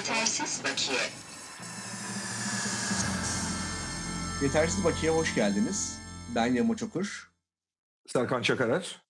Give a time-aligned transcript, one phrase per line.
[0.00, 0.98] Yetersiz bakiye.
[4.42, 5.98] Yetersiz Bakiye hoş geldiniz.
[6.34, 7.30] Ben Yamo Çokur.
[8.06, 9.02] Serkan Çakarer.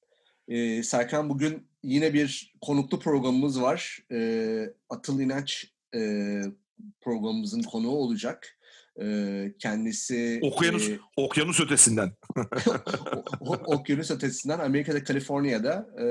[0.49, 3.99] Ee, Serkan bugün yine bir konuklu programımız var.
[4.13, 6.01] Ee, Atıl İnaç e,
[7.01, 8.59] programımızın konuğu olacak.
[9.03, 10.41] Ee, kendisi...
[10.43, 12.13] Okyanus, e, okyanus ötesinden.
[13.41, 15.87] o- o- okyanus ötesinden Amerika'da, Kaliforniya'da.
[16.01, 16.05] e,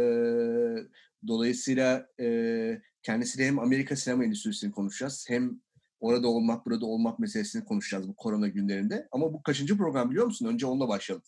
[1.27, 5.61] dolayısıyla e, kendisiyle hem Amerika sinema endüstrisini konuşacağız hem
[5.99, 9.07] orada olmak, burada olmak meselesini konuşacağız bu korona günlerinde.
[9.11, 10.45] Ama bu kaçıncı program biliyor musun?
[10.45, 11.25] Önce onunla başlayalım.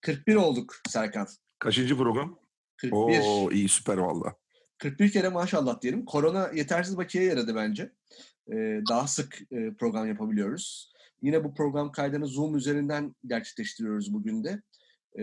[0.00, 1.28] 41 olduk Serkan.
[1.58, 2.38] Kaçıncı program?
[2.76, 2.96] 41.
[2.96, 4.34] Oo iyi süper valla.
[4.78, 6.04] 41 kere maşallah diyelim.
[6.04, 7.92] Korona yetersiz bakiye yaradı bence.
[8.52, 10.92] Ee, daha sık e, program yapabiliyoruz.
[11.22, 14.62] Yine bu program kaydını Zoom üzerinden gerçekleştiriyoruz bugün de.
[15.18, 15.22] Ee,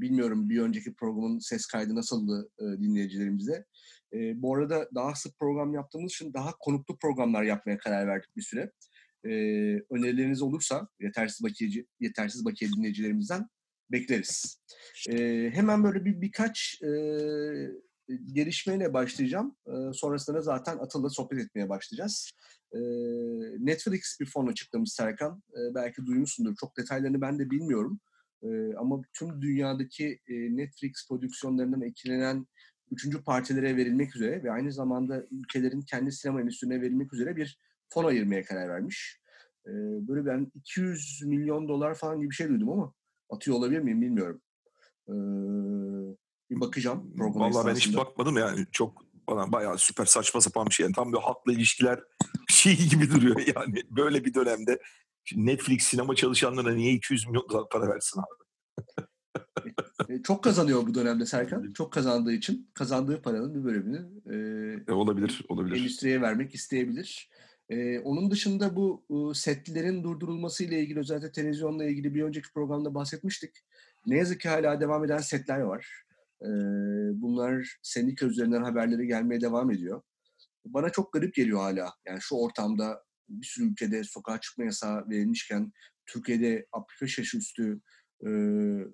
[0.00, 3.64] bilmiyorum bir önceki programın ses kaydı nasıldı e, dinleyicilerimize.
[4.12, 8.42] Ee, bu arada daha sık program yaptığımız için daha konuklu programlar yapmaya karar verdik bir
[8.42, 8.72] süre.
[9.24, 9.30] Ee,
[9.90, 13.48] önerileriniz olursa yetersiz bakiyeci, yetersiz bakiye dinleyicilerimizden
[13.92, 14.60] bekleriz.
[15.10, 16.90] Ee, hemen böyle bir birkaç e,
[18.32, 19.56] gelişmeyle başlayacağım.
[19.66, 22.30] Ee, sonrasında zaten Atıl'la sohbet etmeye başlayacağız.
[22.72, 22.78] Ee,
[23.58, 25.42] Netflix bir fon açıklamış Serkan.
[25.52, 26.56] Ee, belki duymuşsundur.
[26.56, 28.00] Çok detaylarını ben de bilmiyorum.
[28.42, 32.46] Ee, ama tüm dünyadaki e, Netflix prodüksiyonlarından etkilenen
[32.90, 37.58] üçüncü partilere verilmek üzere ve aynı zamanda ülkelerin kendi sinema endüstrisine verilmek üzere bir
[37.88, 39.20] fon ayırmaya karar vermiş.
[39.66, 39.70] Ee,
[40.08, 42.94] böyle ben 200 milyon dolar falan gibi bir şey duydum ama
[43.30, 44.42] atıyor olabilir miyim bilmiyorum.
[45.08, 45.12] Ee,
[46.50, 48.66] bir bakacağım Valla ben hiç bakmadım yani.
[48.72, 50.84] Çok bana bayağı süper saçma sapan bir şey.
[50.84, 52.00] Yani tam bir halkla ilişkiler
[52.48, 53.82] şey gibi duruyor yani.
[53.90, 54.78] Böyle bir dönemde
[55.36, 58.26] Netflix sinema çalışanlarına niye 200 milyon dolar para versin abi?
[60.08, 61.72] E, Çok kazanıyor bu dönemde Serkan.
[61.72, 65.80] Çok kazandığı için kazandığı paranın bir bölümünü e, E, olabilir, olabilir.
[65.80, 67.30] endüstriye vermek isteyebilir.
[67.68, 72.94] E, onun dışında bu e, setlerin durdurulması ile ilgili özellikle televizyonla ilgili bir önceki programda
[72.94, 73.50] bahsetmiştik.
[74.06, 76.04] Ne yazık ki hala devam eden setler var.
[76.42, 76.48] E,
[77.22, 80.02] bunlar sendika üzerinden haberleri gelmeye devam ediyor.
[80.66, 81.94] Bana çok garip geliyor hala.
[82.06, 85.72] Yani şu ortamda bir sürü ülkede sokağa çıkma yasağı verilmişken
[86.06, 87.80] Türkiye'de 65 yaş üstü
[88.26, 88.28] e,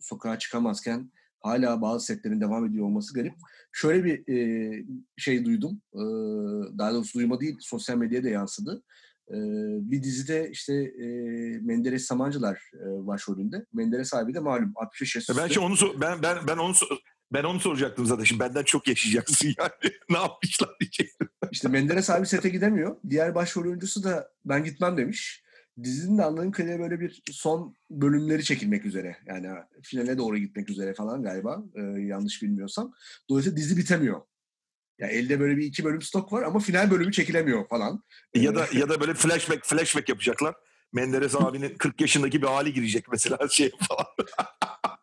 [0.00, 3.34] sokağa çıkamazken hala bazı setlerin devam ediyor olması garip.
[3.72, 4.84] Şöyle bir e,
[5.16, 5.82] şey duydum.
[5.94, 6.00] E,
[6.78, 8.82] daha doğrusu duyma değil, sosyal medyaya da yansıdı.
[9.30, 9.36] E,
[9.90, 11.06] bir dizide işte e,
[11.58, 13.66] Menderes Samancılar e, başrolünde.
[13.72, 15.54] Menderes abi de malum 65 yaş E, üstü.
[15.54, 16.74] şimdi onu ben ben ben onu
[17.32, 18.24] ben onu soracaktım zaten.
[18.24, 19.94] Şimdi benden çok yaşayacaksın yani.
[20.10, 21.28] ne yapmışlar diyecektim.
[21.50, 22.96] İşte Menderes abi sete gidemiyor.
[23.10, 25.44] Diğer başrol oyuncusu da ben gitmem demiş.
[25.82, 29.16] Dizinin de anladığım kadarıyla böyle bir son bölümleri çekilmek üzere.
[29.26, 29.48] Yani
[29.82, 31.62] finale doğru gitmek üzere falan galiba.
[31.74, 32.92] e, yanlış bilmiyorsam.
[33.28, 34.20] Dolayısıyla dizi bitemiyor.
[34.98, 38.02] Ya elde böyle bir iki bölüm stok var ama final bölümü çekilemiyor falan.
[38.34, 40.54] Ya da ya da böyle flashback flashback yapacaklar.
[40.92, 44.06] Menderes abinin 40 yaşındaki bir hali girecek mesela şey falan.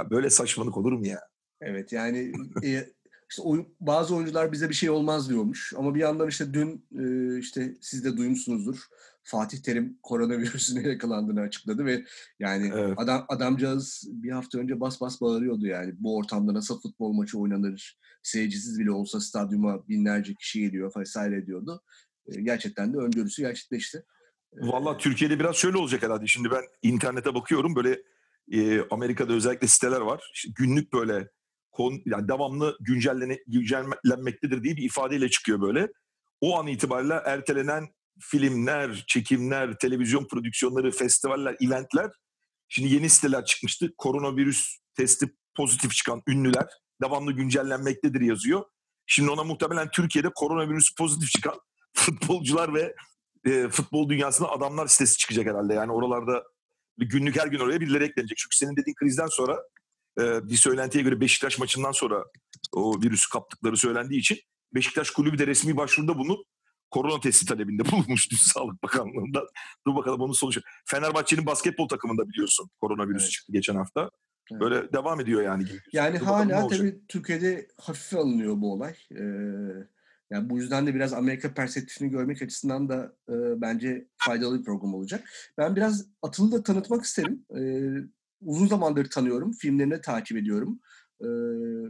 [0.00, 1.20] ya böyle saçmalık olur mu ya?
[1.60, 2.32] Evet yani
[2.64, 2.86] e,
[3.30, 5.72] işte oy- bazı oyuncular bize bir şey olmaz diyormuş.
[5.76, 8.86] Ama bir yandan işte dün e, işte siz de duymuşsunuzdur.
[9.22, 12.04] Fatih Terim koronavirüsüne yakalandığını açıkladı ve
[12.38, 12.94] yani Evet.
[12.96, 15.94] adam adamcağız bir hafta önce bas bas bağırıyordu yani.
[15.98, 17.98] Bu ortamda nasıl futbol maçı oynanır?
[18.22, 21.82] Seyircisiz bile olsa stadyuma binlerce kişi geliyor vesaire diyordu.
[22.26, 24.04] E, gerçekten de öngörüsü gerçekleşti.
[24.52, 26.26] E, Valla Türkiye'de biraz şöyle olacak herhalde.
[26.26, 28.02] Şimdi ben internete bakıyorum böyle
[28.50, 30.30] e, Amerika'da özellikle siteler var.
[30.34, 31.28] İşte günlük böyle
[31.70, 35.88] kon, yani devamlı güncellene, güncellenmektedir diye bir ifadeyle çıkıyor böyle.
[36.40, 37.88] O an itibariyle ertelenen
[38.20, 42.10] filmler, çekimler, televizyon prodüksiyonları, festivaller, eventler.
[42.68, 43.94] Şimdi yeni siteler çıkmıştı.
[43.98, 46.66] Koronavirüs testi pozitif çıkan ünlüler
[47.02, 48.64] devamlı güncellenmektedir yazıyor.
[49.06, 51.60] Şimdi ona muhtemelen Türkiye'de koronavirüs pozitif çıkan
[51.96, 52.94] futbolcular ve
[53.46, 55.74] e, futbol dünyasında adamlar sitesi çıkacak herhalde.
[55.74, 56.44] Yani oralarda
[57.06, 58.38] günlük her gün oraya birileri eklenecek.
[58.38, 59.58] Çünkü senin dediğin krizden sonra
[60.20, 62.24] e, bir söylentiye göre Beşiktaş maçından sonra
[62.72, 64.38] o virüsü kaptıkları söylendiği için
[64.74, 66.46] Beşiktaş kulübü de resmi başvuruda bulunup
[66.90, 69.46] korona testi talebinde bulunmuş Sağlık Bakanlığı'ndan.
[69.86, 70.60] Dur bakalım onun sonucu.
[70.86, 73.32] Fenerbahçe'nin basketbol takımında biliyorsun koronavirüs Evet.
[73.32, 74.10] çıktı geçen hafta.
[74.52, 74.60] Evet.
[74.60, 75.64] Böyle devam ediyor yani.
[75.92, 78.94] Yani Dur hala tabii Türkiye'de hafife alınıyor bu olay.
[79.12, 79.22] Ee,
[80.30, 84.94] yani bu yüzden de biraz Amerika perspektifini görmek açısından da e, bence faydalı bir program
[84.94, 85.28] olacak.
[85.58, 87.44] Ben biraz Atıl'ı da tanıtmak isterim.
[87.56, 88.10] Ee,
[88.40, 90.80] uzun zamandır tanıyorum, filmlerini takip ediyorum.
[91.20, 91.26] Ee,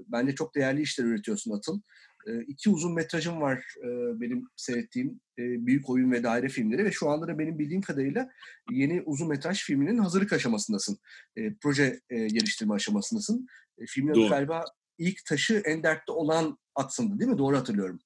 [0.06, 1.80] bence çok değerli işler üretiyorsun Atıl.
[2.26, 6.92] Ee, iki uzun metrajım var e, benim seyrettiğim e, büyük oyun ve daire filmleri ve
[6.92, 8.30] şu anda da benim bildiğim kadarıyla
[8.70, 10.98] yeni uzun metraj filminin hazırlık aşamasındasın.
[11.36, 13.46] E, proje e, geliştirme aşamasındasın.
[13.78, 14.64] E, filmin galiba
[14.98, 17.38] ilk taşı en dertte olan atsındı değil mi?
[17.38, 18.00] Doğru hatırlıyorum.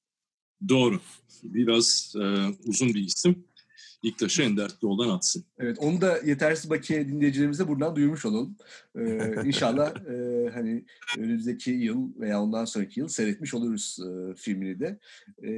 [0.69, 1.01] Doğru.
[1.43, 2.25] Biraz e,
[2.67, 3.45] uzun bir isim.
[4.03, 5.45] İlk taşı Endertli'den atsın.
[5.59, 8.57] Evet, onu da yetersiz bakiye dinleyicilerimize buradan duyurmuş olalım.
[8.99, 10.85] Ee, inşallah e, hani
[11.19, 14.99] önümüzdeki yıl veya ondan sonraki yıl seyretmiş oluruz e, filmini de.
[15.45, 15.53] E,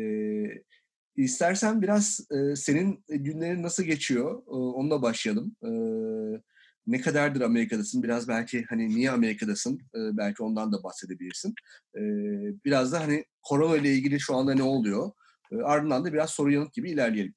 [1.17, 4.43] istersen biraz e, senin günlerin nasıl geçiyor?
[4.47, 5.57] E, onunla başlayalım.
[5.63, 5.71] E,
[6.87, 8.03] ne kadardır Amerika'dasın?
[8.03, 9.75] Biraz belki hani niye Amerika'dasın?
[9.75, 11.55] E, belki ondan da bahsedebilirsin.
[11.95, 12.01] E,
[12.65, 15.11] biraz da hani korona ile ilgili şu anda ne oluyor?
[15.53, 17.35] E, ardından da biraz soru yanıt gibi ilerleyelim.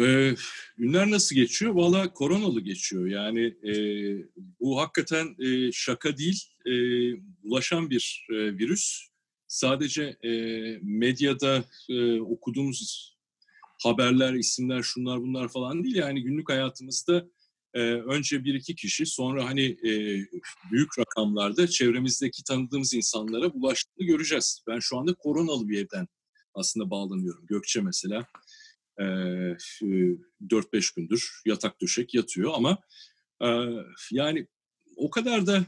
[0.00, 0.34] Ee,
[0.76, 1.74] günler nasıl geçiyor?
[1.74, 3.06] Valla koronalı geçiyor.
[3.06, 3.74] Yani e,
[4.60, 6.72] bu hakikaten e, şaka değil, e,
[7.42, 9.08] bulaşan bir e, virüs.
[9.46, 10.30] Sadece e,
[10.82, 13.16] medyada e, okuduğumuz
[13.82, 15.96] haberler, isimler, şunlar bunlar falan değil.
[15.96, 17.28] Yani günlük hayatımızda
[17.74, 19.92] e, önce bir iki kişi, sonra hani e,
[20.72, 24.62] büyük rakamlarda çevremizdeki tanıdığımız insanlara bulaştığını göreceğiz.
[24.68, 26.08] Ben şu anda koronalı bir evden
[26.54, 27.46] aslında bağlanıyorum.
[27.46, 28.26] Gökçe mesela
[28.98, 32.78] 4-5 gündür yatak döşek yatıyor ama
[34.12, 34.46] yani
[34.96, 35.66] o kadar da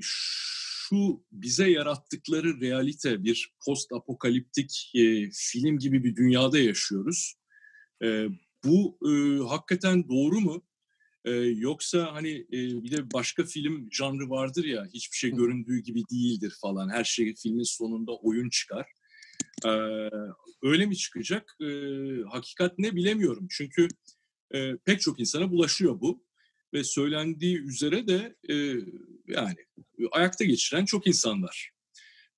[0.00, 4.90] şu bize yarattıkları realite bir post apokaliptik
[5.32, 7.34] film gibi bir dünyada yaşıyoruz.
[8.64, 8.98] Bu
[9.48, 10.62] hakikaten doğru mu?
[11.54, 16.88] yoksa hani bir de başka film janrı vardır ya hiçbir şey göründüğü gibi değildir falan.
[16.88, 18.86] Her şey filmin sonunda oyun çıkar.
[19.64, 19.68] Ee,
[20.62, 21.56] öyle mi çıkacak?
[21.60, 21.66] Ee,
[22.30, 23.46] hakikat ne bilemiyorum.
[23.50, 23.88] Çünkü
[24.54, 26.24] e, pek çok insana bulaşıyor bu.
[26.74, 28.54] Ve söylendiği üzere de e,
[29.26, 29.56] yani
[30.12, 31.70] ayakta geçiren çok insan var.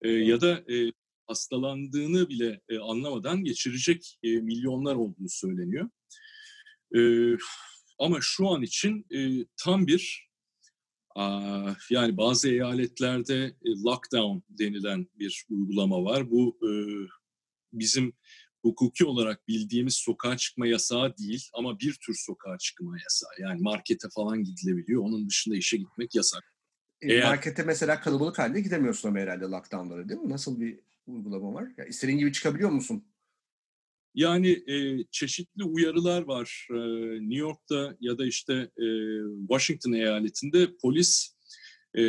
[0.03, 0.93] E, ya da e,
[1.27, 5.91] hastalandığını bile e, anlamadan geçirecek e, milyonlar olduğu söyleniyor.
[6.97, 7.01] E,
[7.99, 10.33] ama şu an için e, tam bir
[11.91, 16.31] yani bazı eyaletlerde e, lockdown denilen bir uygulama var.
[16.31, 16.71] Bu e,
[17.73, 18.13] bizim
[18.63, 23.31] hukuki olarak bildiğimiz sokağa çıkma yasağı değil ama bir tür sokağa çıkma yasağı.
[23.39, 25.03] Yani markete falan gidilebiliyor.
[25.03, 26.55] Onun dışında işe gitmek yasak.
[27.01, 27.25] E, Eğer...
[27.25, 30.31] Markete mesela kalabalık halde gidemiyorsun ama herhalde lockdownları değil mi?
[30.31, 31.69] Nasıl bir uygulama var?
[31.77, 33.05] Ya istediğin gibi çıkabiliyor musun?
[34.15, 36.69] Yani e, çeşitli uyarılar var.
[36.71, 36.75] E,
[37.21, 38.87] New York'ta ya da işte e,
[39.49, 41.37] Washington eyaletinde polis
[41.95, 42.05] e,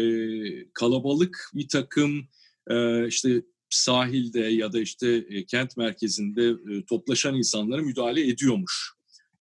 [0.74, 2.28] kalabalık bir takım
[2.70, 8.94] e, işte sahilde ya da işte e, kent merkezinde e, toplaşan insanlara müdahale ediyormuş.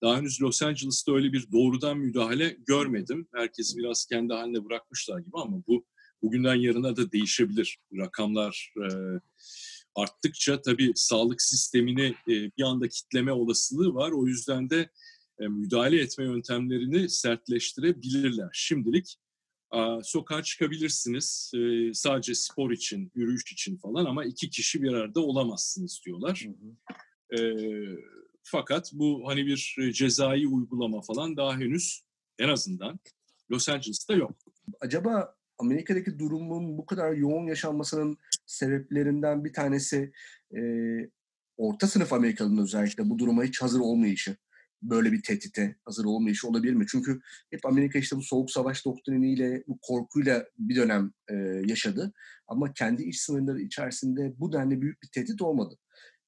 [0.02, 3.28] Daha henüz Los Angeles'ta öyle bir doğrudan müdahale görmedim.
[3.34, 5.86] Herkesi biraz kendi haline bırakmışlar gibi ama bu
[6.22, 7.78] bugünden yarına da değişebilir.
[7.96, 8.86] Rakamlar e,
[9.94, 14.10] arttıkça tabii sağlık sistemini e, bir anda kitleme olasılığı var.
[14.10, 14.90] O yüzden de
[15.40, 18.48] e, müdahale etme yöntemlerini sertleştirebilirler.
[18.52, 19.16] Şimdilik
[19.70, 25.20] a, sokağa çıkabilirsiniz e, sadece spor için, yürüyüş için falan ama iki kişi bir arada
[25.20, 26.46] olamazsınız diyorlar.
[26.46, 27.42] Hı hı.
[27.42, 27.56] E,
[28.42, 32.02] fakat bu hani bir cezai uygulama falan daha henüz
[32.38, 33.00] en azından
[33.50, 34.36] Los Angeles'ta yok.
[34.80, 38.16] Acaba Amerika'daki durumun bu kadar yoğun yaşanmasının
[38.46, 40.12] sebeplerinden bir tanesi
[40.56, 40.60] e,
[41.56, 44.36] orta sınıf Amerikalı'nın özellikle bu duruma hiç hazır olmayışı,
[44.82, 46.84] böyle bir tehdite hazır olmayışı olabilir mi?
[46.88, 47.20] Çünkü
[47.50, 51.34] hep Amerika işte bu soğuk savaş doktriniyle, bu korkuyla bir dönem e,
[51.66, 52.12] yaşadı.
[52.48, 55.78] Ama kendi iç sınırları içerisinde bu denli büyük bir tehdit olmadı.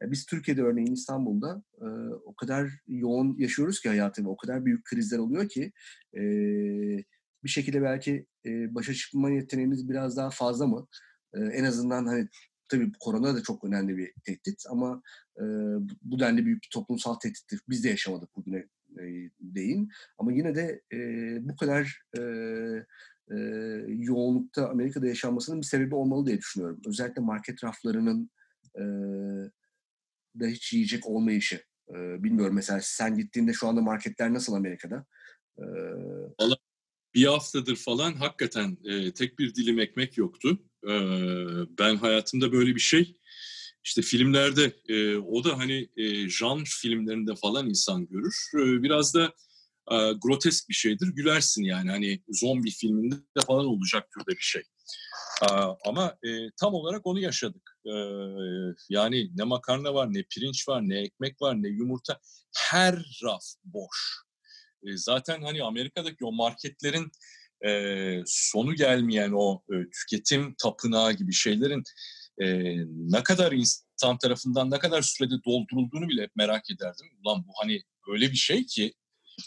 [0.03, 1.87] Ya biz Türkiye'de örneğin İstanbul'da e,
[2.25, 5.73] o kadar yoğun yaşıyoruz ki hayatı ve o kadar büyük krizler oluyor ki
[6.15, 6.23] e,
[7.45, 10.87] bir şekilde belki e, başa çıkma yeteneğimiz biraz daha fazla mı?
[11.35, 12.29] E, en azından hani
[12.69, 15.03] tabii korona da çok önemli bir tehdit ama
[15.37, 15.43] e,
[16.03, 17.61] bu denli büyük bir toplumsal tehdittir.
[17.69, 18.65] Biz de yaşamadık bugüne
[18.99, 19.91] e, değin.
[20.19, 20.99] Ama yine de e,
[21.49, 22.21] bu kadar e,
[23.31, 23.37] e,
[23.89, 26.81] yoğunlukta Amerika'da yaşanmasının bir sebebi olmalı diye düşünüyorum.
[26.87, 28.31] Özellikle market raflarının
[28.77, 28.83] e,
[30.41, 31.61] da hiç yiyecek olmayışı.
[31.91, 35.05] E, bilmiyorum mesela sen gittiğinde şu anda marketler nasıl Amerika'da?
[35.59, 35.65] E,
[37.15, 40.59] bir haftadır falan hakikaten e, tek bir dilim ekmek yoktu.
[40.85, 40.93] E,
[41.79, 43.17] ben hayatımda böyle bir şey
[43.85, 48.35] işte filmlerde e, o da hani e, janr filmlerinde falan insan görür.
[48.55, 49.25] E, biraz da
[49.91, 51.07] e, grotesk bir şeydir.
[51.07, 53.17] Gülersin yani hani zombi filminde
[53.47, 54.63] falan olacak türde bir şey.
[55.43, 55.47] E,
[55.87, 57.79] ama e, tam olarak onu yaşadık.
[57.87, 57.95] E,
[58.89, 62.21] yani ne makarna var, ne pirinç var, ne ekmek var, ne yumurta.
[62.57, 62.95] Her
[63.25, 64.24] raf boş
[64.95, 67.13] zaten hani Amerika'daki o marketlerin
[67.67, 71.83] e, sonu gelmeyen o e, tüketim tapınağı gibi şeylerin
[72.43, 77.07] e, ne kadar insan tarafından ne kadar sürede doldurulduğunu bile hep merak ederdim.
[77.25, 78.95] Ulan bu hani öyle bir şey ki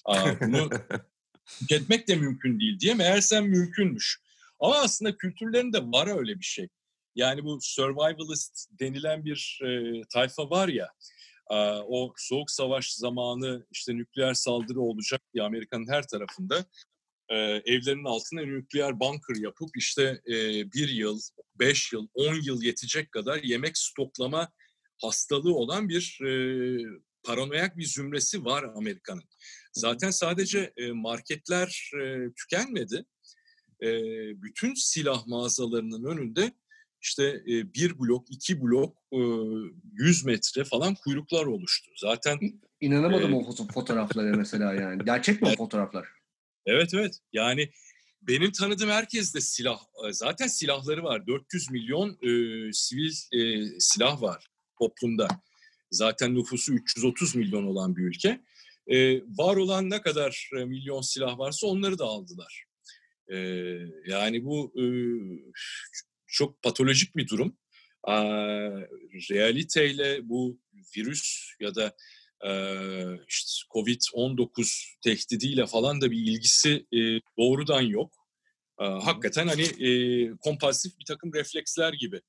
[0.05, 0.69] a, bunu
[1.59, 4.21] tüketmek de mümkün değil diye meğersem mümkünmüş.
[4.59, 6.67] Ama aslında kültürlerinde var öyle bir şey.
[7.15, 10.89] yani bu survivalist denilen bir e, tayfa var ya
[11.87, 16.65] o soğuk savaş zamanı işte nükleer saldırı olacak diye Amerika'nın her tarafında
[17.29, 17.35] e,
[17.65, 20.33] evlerinin altına nükleer bunker yapıp işte e,
[20.71, 21.19] bir yıl,
[21.59, 24.51] beş yıl, on yıl yetecek kadar yemek stoklama
[25.01, 26.31] hastalığı olan bir e,
[27.23, 29.23] paranoyak bir zümresi var Amerika'nın.
[29.73, 31.91] Zaten sadece e, marketler
[32.37, 33.05] tükenmedi.
[34.35, 36.53] Bütün silah mağazalarının önünde
[37.07, 39.19] işte e, bir blok, iki blok, e,
[39.93, 41.91] 100 metre falan kuyruklar oluştu.
[41.97, 42.39] Zaten
[42.81, 45.05] inanamadım e, o fotoğraflara mesela yani.
[45.05, 46.07] Gerçek mi o fotoğraflar?
[46.65, 47.19] Evet evet.
[47.33, 47.69] Yani
[48.21, 49.79] benim tanıdığım herkes de silah.
[50.11, 51.27] Zaten silahları var.
[51.27, 52.29] 400 milyon e,
[52.73, 54.47] sivil e, silah var
[54.79, 55.27] toplumda.
[55.91, 58.41] Zaten nüfusu 330 milyon olan bir ülke.
[58.87, 62.67] E, var olan ne kadar e, milyon silah varsa onları da aldılar.
[63.27, 63.37] E,
[64.07, 64.83] yani bu e,
[66.27, 67.57] çok patolojik bir durum.
[68.07, 68.13] E,
[69.31, 70.59] realiteyle bu
[70.97, 71.95] virüs ya da
[73.27, 76.85] işte Covid-19 tehdidiyle falan da bir ilgisi
[77.37, 78.13] doğrudan yok.
[78.77, 79.65] Hakikaten hani
[80.37, 82.21] kompulsif bir takım refleksler gibi.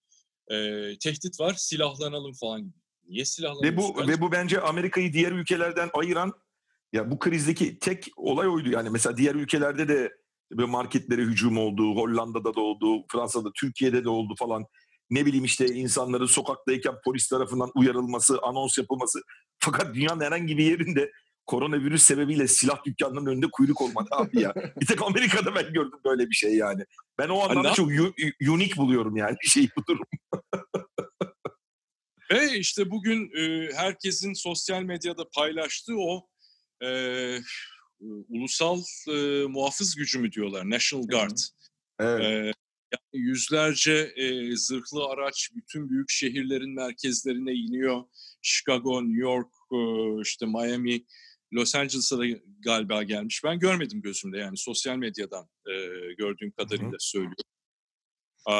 [1.00, 2.72] Tehdit var, silahlanalım falan
[3.08, 3.72] Niye silahlanıyoruz?
[3.72, 6.32] Ve bu, ve bu bence Amerika'yı diğer ülkelerden ayıran
[6.92, 8.70] ya bu krizdeki tek olay oydu.
[8.70, 10.12] Yani mesela diğer ülkelerde de
[10.50, 14.64] marketlere hücum oldu, Hollanda'da da oldu, Fransa'da, Türkiye'de de oldu falan
[15.10, 19.22] ne bileyim işte insanların sokaktayken polis tarafından uyarılması, anons yapılması.
[19.58, 21.12] Fakat dünyanın herhangi bir yerinde
[21.46, 24.54] koronavirüs sebebiyle silah dükkanlarının önünde kuyruk olmadı abi ya.
[24.80, 26.84] bir tek Amerika'da ben gördüm böyle bir şey yani.
[27.18, 27.88] Ben o anlamda çok
[28.48, 30.06] unik buluyorum yani şey bu durum.
[32.32, 36.28] Ve işte bugün e, herkesin sosyal medyada paylaştığı o
[36.84, 36.88] e,
[38.28, 41.38] ulusal e, muhafız gücü mü diyorlar, National Guard.
[42.00, 42.20] Evet.
[42.20, 42.52] E,
[42.92, 48.04] yani yüzlerce e, zırhlı araç bütün büyük şehirlerin merkezlerine iniyor.
[48.42, 49.78] Chicago, New York, e,
[50.22, 51.06] işte Miami,
[51.52, 52.24] Los Angeles'a da
[52.58, 53.44] galiba gelmiş.
[53.44, 55.72] Ben görmedim gözümde yani sosyal medyadan e,
[56.18, 56.96] gördüğüm kadarıyla Hı-hı.
[56.98, 57.44] söylüyorum.
[58.50, 58.56] E,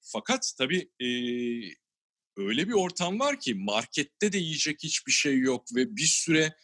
[0.00, 1.08] fakat tabii e,
[2.36, 6.54] öyle bir ortam var ki markette de yiyecek hiçbir şey yok ve bir süre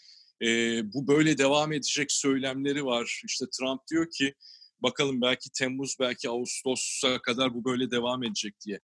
[0.43, 0.49] e,
[0.93, 3.21] bu böyle devam edecek söylemleri var.
[3.25, 4.35] İşte Trump diyor ki
[4.83, 8.81] Bakalım belki Temmuz, belki Ağustos'a kadar bu böyle devam edecek diye.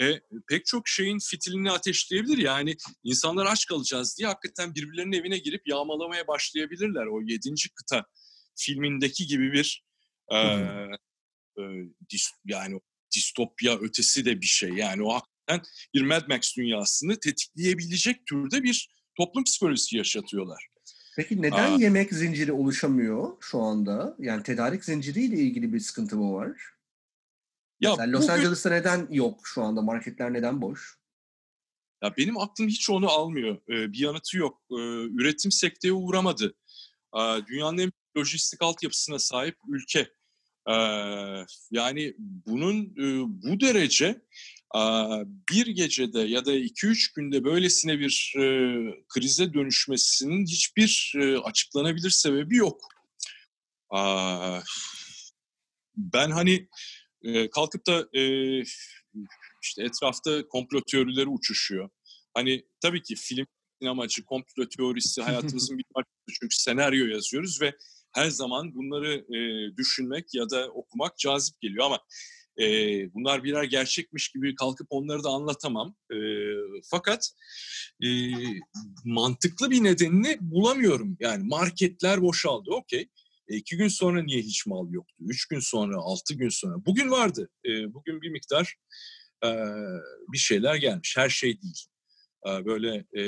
[0.00, 2.38] E, pek çok şeyin fitilini ateşleyebilir.
[2.38, 7.06] Yani insanlar aç kalacağız diye hakikaten birbirlerinin evine girip yağmalamaya başlayabilirler.
[7.06, 8.04] O yedinci kıta
[8.56, 9.84] filmindeki gibi bir
[10.32, 11.62] e, e,
[12.12, 12.80] dis, yani
[13.14, 14.70] distopya ötesi de bir şey.
[14.70, 20.66] Yani o hakikaten bir Mad Max dünyasını tetikleyebilecek türde bir toplum psikolojisi yaşatıyorlar.
[21.16, 21.76] Peki neden Aa.
[21.78, 24.16] yemek zinciri oluşamıyor şu anda?
[24.18, 26.46] Yani tedarik zinciriyle ilgili bir sıkıntı mı var?
[27.80, 28.34] Ya Mesela Los bugün...
[28.34, 29.82] Angeles'ta neden yok şu anda?
[29.82, 30.98] Marketler neden boş?
[32.02, 33.56] Ya benim aklım hiç onu almıyor.
[33.56, 34.62] Ee, bir yanıtı yok.
[34.70, 34.74] Ee,
[35.20, 36.54] üretim sekteye uğramadı.
[37.16, 40.08] Ee, dünyanın en lojistik altyapısına sahip ülke.
[40.68, 40.72] Ee,
[41.70, 44.22] yani bunun e, bu derece
[45.50, 48.42] bir gecede ya da iki üç günde böylesine bir e,
[49.08, 52.80] krize dönüşmesinin hiçbir e, açıklanabilir sebebi yok.
[55.96, 56.68] Ben hani
[57.22, 58.22] e, kalkıp da e,
[59.62, 61.90] işte etrafta komplo teorileri uçuşuyor.
[62.34, 63.46] Hani tabii ki film
[63.86, 67.76] amacı, komplo teorisi hayatımızın bir parçası çünkü senaryo yazıyoruz ve
[68.12, 71.98] her zaman bunları e, düşünmek ya da okumak cazip geliyor ama
[72.60, 72.64] e,
[73.14, 75.96] bunlar birer gerçekmiş gibi kalkıp onları da anlatamam.
[76.12, 76.16] E,
[76.90, 77.30] fakat
[78.04, 78.08] e,
[79.04, 81.16] mantıklı bir nedenini bulamıyorum.
[81.20, 83.08] Yani marketler boşaldı, okey.
[83.48, 85.14] E, iki gün sonra niye hiç mal yoktu?
[85.20, 86.86] Üç gün sonra, altı gün sonra.
[86.86, 87.48] Bugün vardı.
[87.64, 88.74] E, bugün bir miktar
[89.44, 89.48] e,
[90.32, 91.16] bir şeyler gelmiş.
[91.16, 91.86] Her şey değil.
[92.46, 93.22] E, böyle e,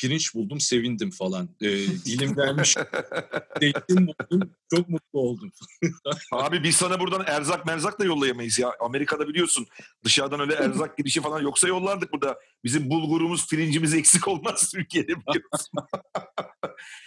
[0.00, 1.48] pirinç buldum sevindim falan.
[1.60, 2.76] E, dilim gelmiş
[3.60, 5.52] zeytin buldum çok mutlu oldum.
[6.32, 8.72] Abi biz sana buradan erzak merzak da yollayamayız ya.
[8.80, 9.66] Amerika'da biliyorsun
[10.04, 12.38] dışarıdan öyle erzak girişi falan yoksa yollardık burada.
[12.64, 15.78] Bizim bulgurumuz pirincimiz eksik olmaz Türkiye'de biliyorsun.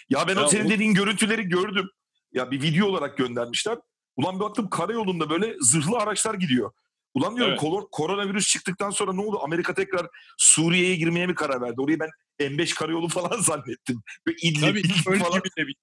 [0.09, 0.69] ya ben ya o senin o...
[0.69, 1.89] dediğin görüntüleri gördüm.
[2.33, 3.77] Ya bir video olarak göndermişler.
[4.15, 6.71] Ulan bir baktım karayolunda böyle zırhlı araçlar gidiyor.
[7.13, 7.87] Ulan diyorum evet.
[7.91, 9.39] koronavirüs çıktıktan sonra ne oldu?
[9.43, 11.81] Amerika tekrar Suriye'ye girmeye mi karar verdi?
[11.81, 14.01] Orayı ben M5 karayolu falan zannettim.
[14.27, 15.41] Böyle İdlib, Tabii İdlib falan.
[15.57, 15.73] Gibi.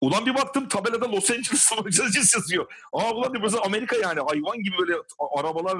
[0.00, 2.72] Ulan bir baktım tabelada Los Angeles Angeles yazıyor.
[2.92, 4.94] Aa ulan diyor burası Amerika yani hayvan gibi böyle
[5.36, 5.78] arabalar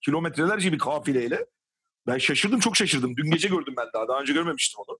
[0.00, 1.46] kilometrelerce bir kafileyle.
[2.06, 3.16] Ben şaşırdım çok şaşırdım.
[3.16, 4.08] Dün gece gördüm ben daha.
[4.08, 4.98] Daha önce görmemiştim onu.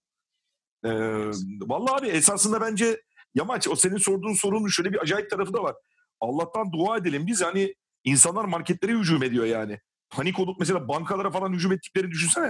[0.85, 1.31] Ee,
[1.61, 3.03] vallahi abi esasında bence
[3.35, 5.77] Yamaç o senin sorduğun sorunun şöyle bir acayip tarafı da var.
[6.21, 9.79] Allah'tan dua edelim biz hani insanlar marketlere hücum ediyor yani.
[10.11, 12.47] panik olup mesela bankalara falan hücum ettiklerini düşünsene.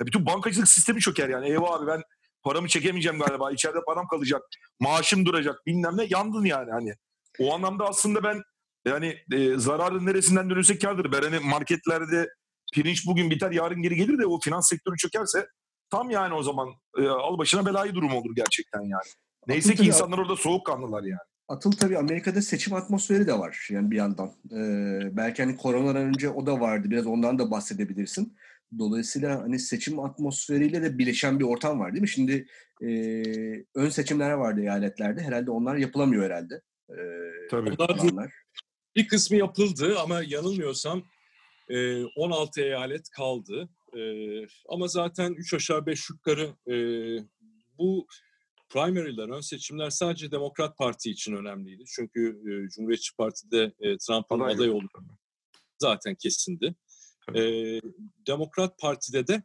[0.00, 1.48] Ya bütün bankacılık sistemi çöker yani.
[1.48, 2.02] Eyvah abi ben
[2.42, 3.52] paramı çekemeyeceğim galiba.
[3.52, 4.42] İçeride param kalacak.
[4.80, 6.06] Maaşım duracak bilmem ne.
[6.10, 6.94] Yandın yani hani.
[7.38, 8.42] O anlamda aslında ben
[8.86, 11.12] yani e, zararın neresinden dönülsek kardır.
[11.12, 12.28] Ben hani marketlerde
[12.72, 15.46] pirinç bugün biter yarın geri gelir de o finans sektörü çökerse
[15.90, 16.68] tam yani o zaman
[16.98, 19.10] e, al başına belayı durum olur gerçekten yani.
[19.46, 21.31] Neyse ki insanlar orada soğukkanlılar yani.
[21.48, 24.32] Atıl tabii Amerika'da seçim atmosferi de var yani bir yandan.
[24.52, 26.90] Ee, belki hani koronadan önce o da vardı.
[26.90, 28.36] Biraz ondan da bahsedebilirsin.
[28.78, 32.08] Dolayısıyla hani seçim atmosferiyle de birleşen bir ortam var değil mi?
[32.08, 32.46] Şimdi
[32.82, 32.88] e,
[33.74, 35.20] ön seçimler vardı eyaletlerde.
[35.20, 36.62] Herhalde onlar yapılamıyor herhalde.
[36.90, 36.94] Ee,
[37.50, 37.74] Tabii.
[38.12, 38.32] Onlar
[38.96, 41.02] bir kısmı yapıldı ama yanılmıyorsam
[42.16, 43.68] 16 eyalet kaldı.
[44.68, 46.54] Ama zaten 3 aşağı 5 yukarı
[47.78, 48.06] bu
[48.72, 51.84] primary'ler, ön seçimler sadece Demokrat Parti için önemliydi.
[51.86, 52.42] Çünkü
[52.74, 53.72] Cumhuriyetçi Parti'de
[54.06, 55.04] Trump'ın aday, aday olduğu
[55.78, 56.74] zaten kesindi.
[58.26, 59.42] Demokrat Parti'de de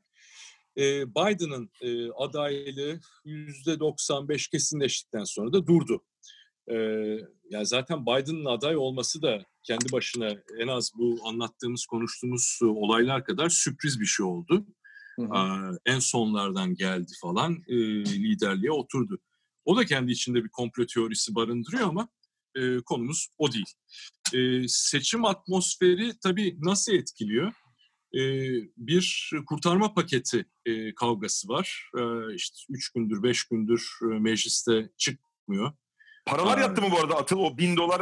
[1.08, 1.70] Biden'ın
[2.18, 6.04] adaylığı %95 kesinleştikten sonra da durdu.
[6.72, 6.76] Ee,
[7.50, 13.50] yani zaten Biden'ın aday olması da kendi başına en az bu anlattığımız, konuştuğumuz olaylar kadar
[13.50, 14.66] sürpriz bir şey oldu.
[15.20, 15.78] Hı hı.
[15.86, 19.20] En sonlardan geldi falan e, liderliğe oturdu.
[19.66, 22.10] O da kendi içinde bir komplo teorisi barındırıyor ama
[22.56, 23.74] e, konumuz o değil.
[24.34, 27.54] E, seçim atmosferi tabii nasıl etkiliyor?
[28.14, 28.22] E,
[28.78, 31.90] bir kurtarma paketi e, kavgası var.
[31.98, 35.74] E, işte üç gündür, beş gündür e, mecliste çıkmıyor.
[36.26, 37.38] Paralar yattı mı bu arada Atıl?
[37.38, 38.02] O bin dolar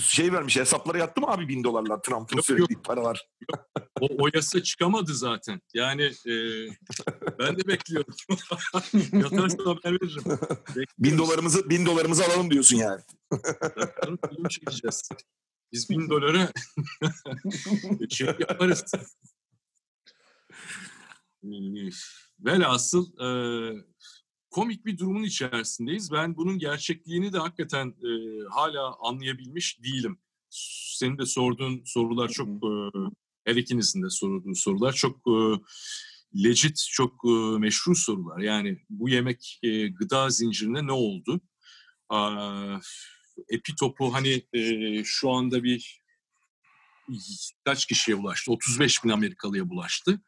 [0.00, 3.28] şey vermiş hesaplara yattı mı abi bin dolarlar Trump'ın söylediği paralar?
[4.00, 5.60] o, o yasa çıkamadı zaten.
[5.74, 6.34] Yani e,
[7.38, 8.14] ben de bekliyorum.
[9.12, 10.38] Yatarsa haber veririm.
[10.98, 13.00] Bin dolarımızı, bin dolarımızı alalım diyorsun yani.
[14.30, 15.08] Film çekeceğiz.
[15.72, 16.52] Biz bin dolara
[18.10, 18.84] şey yaparız.
[22.40, 23.28] Velhasıl e,
[24.52, 26.12] komik bir durumun içerisindeyiz.
[26.12, 28.10] Ben bunun gerçekliğini de hakikaten e,
[28.50, 30.18] hala anlayabilmiş değilim.
[30.98, 32.68] Senin de sorduğun sorular çok, e,
[33.44, 35.36] her ikinizin de sorduğu sorular çok e,
[36.44, 38.38] legit, çok e, meşru sorular.
[38.38, 41.40] Yani bu yemek e, gıda zincirine ne oldu?
[42.12, 42.18] E,
[43.48, 46.02] epitopu hani e, şu anda bir
[47.64, 48.52] kaç kişiye ulaştı?
[48.52, 50.20] 35 bin Amerikalıya bulaştı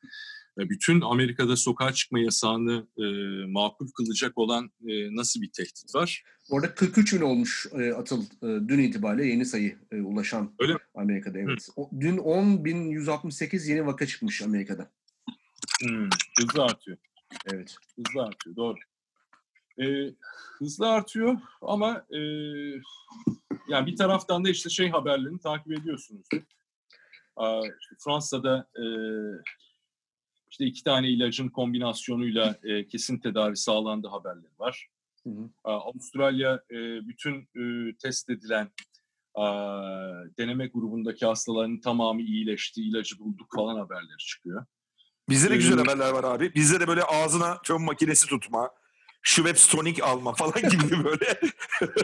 [0.58, 3.04] bütün Amerika'da sokağa çıkma yasağını e,
[3.46, 6.22] makul kılacak olan e, nasıl bir tehdit var?
[6.50, 10.74] Orada 43 bin olmuş e, atıl e, dün itibariyle yeni sayı e, ulaşan Öyle?
[10.94, 11.38] Amerika'da.
[11.38, 11.68] Evet.
[11.76, 14.90] O, dün 10.168 yeni vaka çıkmış Amerika'da.
[15.82, 16.08] Hmm,
[16.40, 16.96] hızlı artıyor.
[17.52, 17.76] Evet.
[17.96, 18.78] Hızlı artıyor doğru.
[19.82, 20.14] E,
[20.58, 22.18] hızlı artıyor ama e,
[23.68, 26.26] yani bir taraftan da işte şey haberlerini takip ediyorsunuz.
[27.98, 28.84] Fransa'da e,
[30.54, 34.88] işte iki tane ilacın kombinasyonuyla e, kesin tedavi sağlandı haberleri var.
[35.24, 35.50] Hı hı.
[35.64, 36.76] Avustralya e,
[37.08, 38.70] bütün e, test edilen
[39.34, 39.44] a,
[40.38, 44.66] deneme grubundaki hastaların tamamı iyileşti, ilacı bulduk falan haberleri çıkıyor.
[45.28, 46.54] Bizde de güzel haberler var abi.
[46.54, 48.70] Bizde de böyle ağzına çöp makinesi tutma,
[49.22, 51.40] Schweppes tonik alma falan gibi böyle.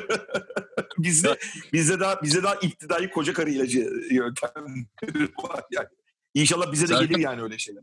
[0.98, 1.38] bizde
[1.72, 3.78] bizde daha bizde daha iktidai koca karı ilacı
[4.10, 4.50] yöntem
[5.42, 5.88] var yani.
[6.34, 7.82] İnşallah bize de Zaten, gelir yani öyle şeyler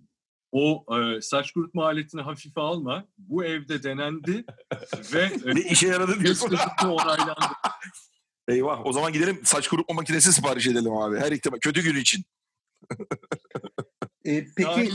[0.52, 3.06] o e, saç kurutma aletini hafife alma.
[3.18, 4.46] Bu evde denendi
[5.14, 6.58] ve ne işe yaradı diyorsun.
[6.84, 7.46] onaylandı.
[8.48, 11.18] Eyvah o zaman gidelim saç kurutma makinesi sipariş edelim abi.
[11.18, 12.24] Her ihtimal kötü gün için.
[14.26, 14.92] e, peki yani,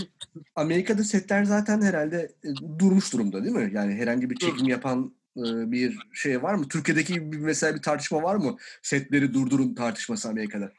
[0.56, 3.70] Amerika'da setler zaten herhalde e, durmuş durumda değil mi?
[3.74, 6.68] Yani herhangi bir çekim yapan e, bir şey var mı?
[6.68, 8.56] Türkiye'deki gibi mesela bir tartışma var mı?
[8.82, 10.72] Setleri durdurun tartışması Amerika'da.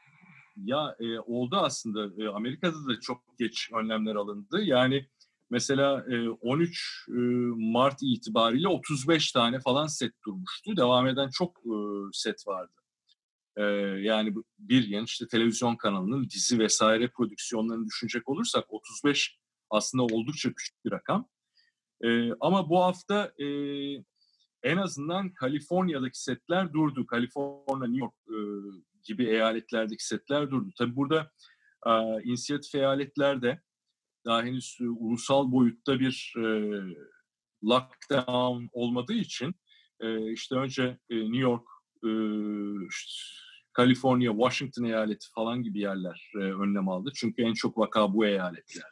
[0.56, 2.22] Ya e, oldu aslında.
[2.22, 4.62] E, Amerika'da da çok geç önlemler alındı.
[4.62, 5.08] Yani
[5.50, 7.12] mesela e, 13 e,
[7.72, 10.76] Mart itibariyle 35 tane falan set durmuştu.
[10.76, 11.74] Devam eden çok e,
[12.12, 12.72] set vardı.
[13.56, 13.62] E,
[14.02, 19.38] yani bir yan işte televizyon kanalının dizi vesaire prodüksiyonlarını düşünecek olursak 35
[19.70, 21.28] aslında oldukça küçük bir rakam.
[22.04, 23.46] E, ama bu hafta e,
[24.62, 27.06] en azından Kaliforniya'daki setler durdu.
[27.06, 28.36] Kaliforniya, New York e,
[29.04, 30.70] gibi eyaletlerdeki setler durdu.
[30.78, 31.30] Tabi burada
[31.86, 31.90] e,
[32.22, 33.60] inisiyatif eyaletlerde
[34.24, 36.44] daha henüz e, ulusal boyutta bir e,
[37.64, 39.54] lockdown olmadığı için
[40.00, 41.68] e, işte önce e, New York,
[42.04, 42.10] e,
[43.72, 47.10] Kaliforniya, Washington eyaleti falan gibi yerler e, önlem aldı.
[47.14, 48.88] Çünkü en çok vaka bu eyaletlerde.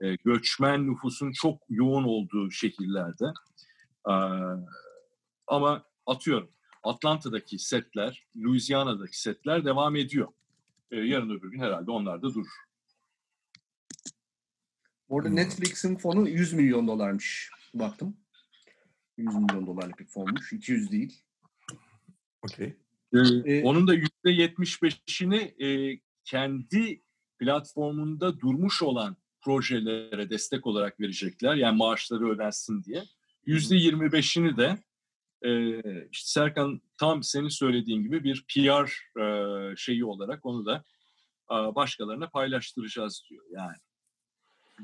[0.00, 3.24] E, göçmen nüfusun çok yoğun olduğu şehirlerde.
[4.08, 4.14] E,
[5.46, 6.50] ama atıyorum
[6.84, 10.28] Atlanta'daki setler, Louisiana'daki setler devam ediyor.
[10.90, 12.48] E, yarın öbür gün herhalde onlar da durur.
[15.08, 15.36] Orada hmm.
[15.36, 17.50] Netflix'in fonu 100 milyon dolarmış.
[17.74, 18.16] Baktım.
[19.16, 20.52] 100 milyon dolarlık bir fonmuş.
[20.52, 21.22] 200 değil.
[22.42, 22.76] Okey.
[23.14, 27.02] Ee, ee, onun da %75'ini e, kendi
[27.38, 31.54] platformunda durmuş olan projelere destek olarak verecekler.
[31.54, 33.04] Yani maaşları ödensin diye.
[33.46, 34.78] %25'ini de
[35.44, 35.78] e,
[36.10, 40.84] işte Serkan tam senin söylediğin gibi bir PR e, şeyi olarak onu da
[41.50, 43.44] e, başkalarına paylaştıracağız diyor.
[43.50, 43.76] Yani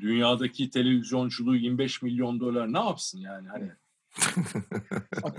[0.00, 3.70] dünyadaki televizyonculuğu 25 milyon dolar ne yapsın yani hani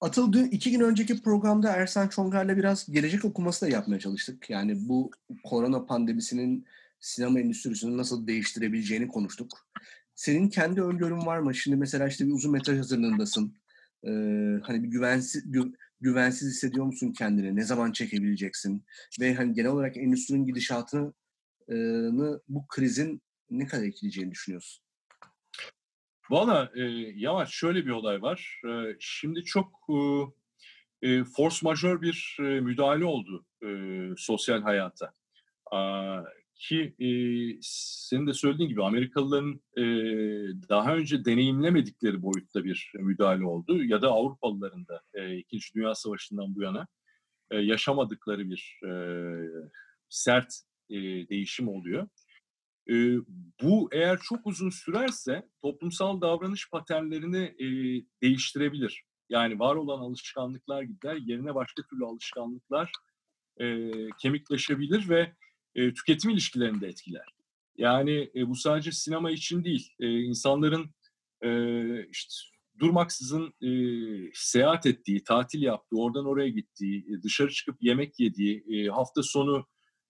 [0.00, 4.50] Atıl dün iki gün önceki programda Ersan Çongar'la biraz gelecek okuması da yapmaya çalıştık.
[4.50, 5.10] Yani bu
[5.44, 6.66] korona pandemisinin
[7.00, 9.68] sinema endüstrisini nasıl değiştirebileceğini konuştuk.
[10.14, 11.54] Senin kendi öngörün var mı?
[11.54, 13.54] Şimdi mesela işte bir uzun metraj hazırlığındasın.
[14.04, 14.10] Ee,
[14.62, 17.56] hani bir güvensiz gü, güvensiz hissediyor musun kendini?
[17.56, 18.84] Ne zaman çekebileceksin?
[19.20, 21.12] Ve hani genel olarak endüstrinin gidişatını
[21.68, 21.74] e,
[22.48, 24.84] bu krizin ne kadar etkileyeceğini düşünüyorsun?
[26.30, 26.82] Valla e,
[27.14, 28.60] Yavaş şöyle bir olay var.
[28.66, 33.68] E, şimdi çok e, e, force majör bir e, müdahale oldu e,
[34.16, 35.14] sosyal hayata.
[35.72, 35.78] E,
[36.62, 37.08] ki e,
[37.62, 39.82] senin de söylediğin gibi Amerikalıların e,
[40.68, 43.84] daha önce deneyimlemedikleri boyutta bir müdahale oldu.
[43.84, 46.86] Ya da Avrupalıların da e, İkinci Dünya Savaşı'ndan bu yana
[47.50, 48.92] e, yaşamadıkları bir e,
[50.08, 50.54] sert
[50.90, 50.96] e,
[51.28, 52.08] değişim oluyor.
[52.90, 52.94] E,
[53.62, 57.66] bu eğer çok uzun sürerse toplumsal davranış paternlerini e,
[58.22, 59.04] değiştirebilir.
[59.28, 62.92] Yani var olan alışkanlıklar gider, yerine başka türlü alışkanlıklar
[63.60, 65.32] e, kemikleşebilir ve
[65.74, 67.26] e, tüketim ilişkilerini de etkiler.
[67.76, 70.90] Yani e, bu sadece sinema için değil, e, insanların
[71.40, 71.50] e,
[72.08, 72.34] işte
[72.78, 73.70] durmaksızın e,
[74.34, 79.66] seyahat ettiği, tatil yaptığı, oradan oraya gittiği, e, dışarı çıkıp yemek yediği, e, hafta sonu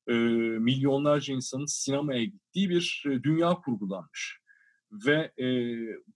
[0.09, 4.39] e, milyonlarca insanın sinemaya gittiği bir e, dünya kurgulanmış.
[4.93, 5.47] Ve e,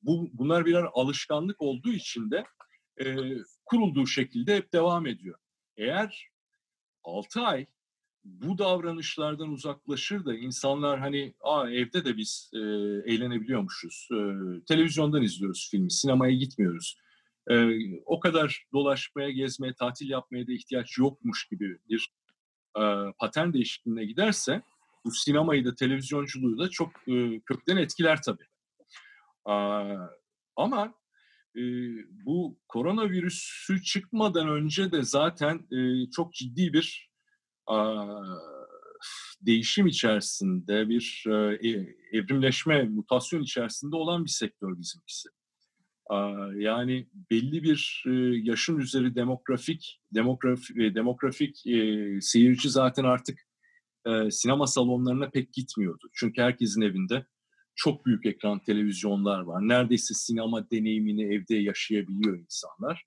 [0.02, 2.44] bu bunlar birer alışkanlık olduğu için de
[3.04, 3.16] e,
[3.64, 5.38] kurulduğu şekilde hep devam ediyor.
[5.76, 6.28] Eğer
[7.04, 7.66] 6 ay
[8.26, 12.58] bu davranışlardan uzaklaşır da insanlar hani Aa, evde de biz e,
[13.12, 14.18] eğlenebiliyormuşuz, e,
[14.68, 16.96] televizyondan izliyoruz filmi, sinemaya gitmiyoruz.
[17.50, 17.66] E,
[18.04, 22.10] o kadar dolaşmaya, gezmeye, tatil yapmaya da ihtiyaç yokmuş gibi bir
[22.78, 22.82] e,
[23.18, 24.62] patern değişikliğine giderse
[25.04, 28.46] bu sinemayı da televizyonculuğu da çok e, kökten etkiler tabii.
[29.48, 29.54] E,
[30.56, 30.94] ama
[31.56, 31.62] e,
[32.26, 37.05] bu koronavirüsü çıkmadan önce de zaten e, çok ciddi bir
[39.40, 45.28] değişim içerisinde, bir e, evrimleşme, mutasyon içerisinde olan bir sektör bizimkisi.
[46.54, 48.02] Yani belli bir
[48.42, 53.38] yaşın üzeri demografik demografi, demografik e, seyirci zaten artık
[54.06, 56.08] e, sinema salonlarına pek gitmiyordu.
[56.12, 57.26] Çünkü herkesin evinde
[57.74, 59.68] çok büyük ekran televizyonlar var.
[59.68, 63.04] Neredeyse sinema deneyimini evde yaşayabiliyor insanlar.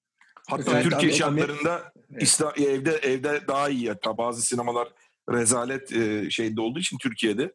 [0.49, 2.41] Hatta evet, Türkiye şartlarında evet.
[2.57, 4.87] evde evde daha iyi hatta bazı sinemalar
[5.29, 7.53] rezalet e, şeyde olduğu için Türkiye'de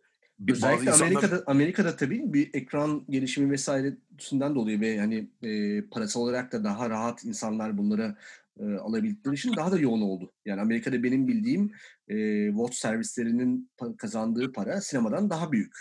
[0.48, 1.06] Özellikle insanlar...
[1.06, 6.90] Amerika'da Amerika'da tabii bir ekran gelişimi vesairesinden dolayı ve hani e, parasal olarak da daha
[6.90, 8.16] rahat insanlar bunları
[8.60, 10.32] e, alabildikleri için daha da yoğun oldu.
[10.44, 11.72] Yani Amerika'da benim bildiğim
[12.08, 15.76] e, watch servislerinin kazandığı para sinemadan daha büyük.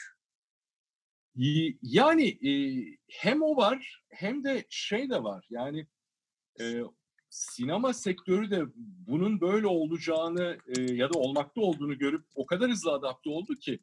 [1.81, 2.51] Yani e,
[3.09, 5.45] hem o var hem de şey de var.
[5.49, 5.87] Yani
[6.59, 6.81] e,
[7.33, 8.65] sinema sektörü de
[9.07, 13.79] bunun böyle olacağını e, ya da olmakta olduğunu görüp o kadar hızlı adapte oldu ki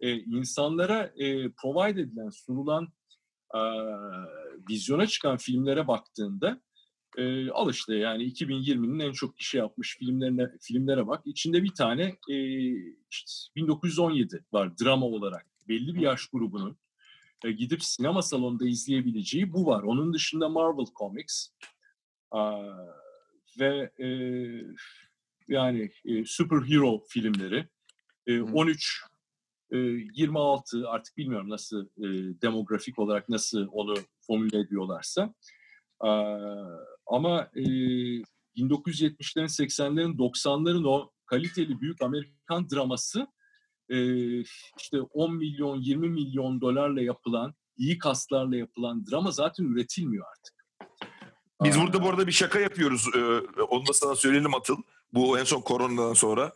[0.00, 2.88] e, insanlara e, provide edilen, sunulan
[3.54, 3.60] e,
[4.70, 6.60] vizyona çıkan filmlere baktığında
[7.16, 11.22] e, al işte yani 2020'nin en çok kişi yapmış filmlerine filmlere bak.
[11.24, 12.36] İçinde bir tane e,
[13.10, 15.46] işte 1917 var drama olarak.
[15.68, 16.76] Belli bir yaş grubunun
[17.44, 19.82] e, gidip sinema salonunda izleyebileceği bu var.
[19.82, 21.48] Onun dışında Marvel Comics
[23.58, 24.08] ve e,
[25.48, 27.68] yani e, superhero filmleri,
[28.26, 29.02] e, 13
[29.70, 31.88] 26 artık bilmiyorum nasıl
[32.42, 35.34] demografik olarak nasıl onu formüle ediyorlarsa.
[37.06, 37.50] ama
[38.56, 43.26] 1970'lerin, 80'lerin, 90'ların o kaliteli büyük Amerikan draması
[44.78, 50.51] işte 10 milyon, 20 milyon dolarla yapılan, iyi kaslarla yapılan drama zaten üretilmiyor artık.
[51.64, 53.08] Biz burada bu arada bir şaka yapıyoruz.
[53.68, 54.76] Onu da sana söyleyelim Atıl.
[55.12, 56.52] Bu en son koronadan sonra.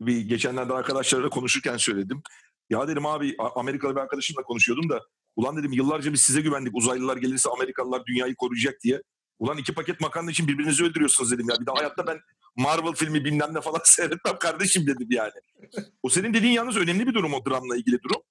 [0.00, 2.22] Bir geçenlerde arkadaşlarla konuşurken söyledim.
[2.70, 5.00] Ya dedim abi Amerikalı bir arkadaşımla konuşuyordum da
[5.36, 9.02] ulan dedim yıllarca biz size güvendik uzaylılar gelirse Amerikalılar dünyayı koruyacak diye.
[9.38, 11.56] Ulan iki paket makarna için birbirinizi öldürüyorsunuz dedim ya.
[11.60, 12.18] Bir daha hayatta ben
[12.56, 15.32] Marvel filmi bilmem ne falan seyretmem kardeşim dedim yani.
[16.02, 18.22] O senin dediğin yalnız önemli bir durum o dramla ilgili durum.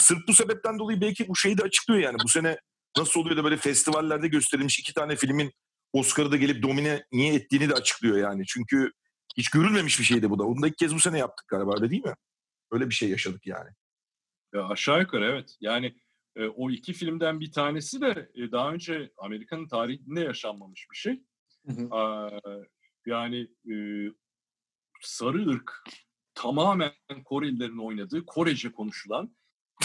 [0.00, 2.16] sırf bu sebepten dolayı belki bu şeyi de açıklıyor yani.
[2.24, 2.58] Bu sene
[2.96, 5.52] nasıl oluyor da böyle festivallerde gösterilmiş iki tane filmin
[5.92, 8.46] Oscar'ı da gelip domine niye ettiğini de açıklıyor yani.
[8.46, 8.92] Çünkü
[9.36, 10.44] hiç görülmemiş bir şeydi bu da.
[10.44, 12.14] Onu da ilk kez bu sene yaptık galiba öyle değil mi?
[12.70, 13.70] Öyle bir şey yaşadık yani.
[14.54, 15.56] Ya aşağı yukarı evet.
[15.60, 15.94] Yani
[16.36, 21.22] e, o iki filmden bir tanesi de e, daha önce Amerika'nın tarihinde yaşanmamış bir şey.
[21.66, 21.88] Hı
[23.06, 23.74] yani e,
[25.00, 25.72] sarı ırk
[26.34, 26.92] tamamen
[27.24, 29.36] Korelilerin oynadığı, Korece konuşulan,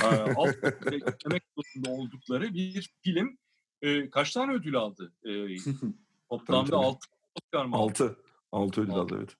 [0.03, 0.55] e, alt
[1.87, 3.37] oldukları bir film
[3.85, 5.13] e, kaç tane ödül aldı?
[5.25, 5.31] E,
[6.29, 6.85] toplamda tabii.
[6.85, 7.75] 6 Oscar mı?
[7.75, 8.17] Altı.
[8.51, 9.15] Altı ödül Altı.
[9.15, 9.35] aldı evet.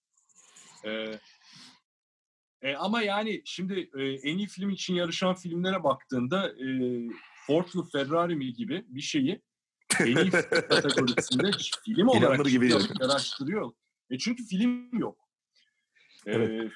[0.86, 6.68] Ee, e, ama yani şimdi e, en iyi film için yarışan filmlere baktığında e,
[7.48, 9.42] Ford'lu Ferrari mi gibi bir şeyi
[10.00, 10.32] en iyi
[10.70, 11.52] kategorisinde
[11.86, 13.72] film olarak İnanılır gibi araştırıyor.
[14.10, 15.18] E çünkü film yok.
[16.26, 16.72] E, Evet.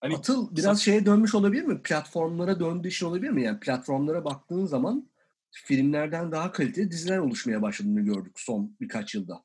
[0.00, 1.82] Hani Atıl biraz şeye dönmüş olabilir mi?
[1.82, 3.42] Platformlara döndüğü için olabilir mi?
[3.42, 5.11] Yani platformlara baktığın zaman
[5.52, 9.44] filmlerden daha kaliteli diziler oluşmaya başladığını gördük son birkaç yılda.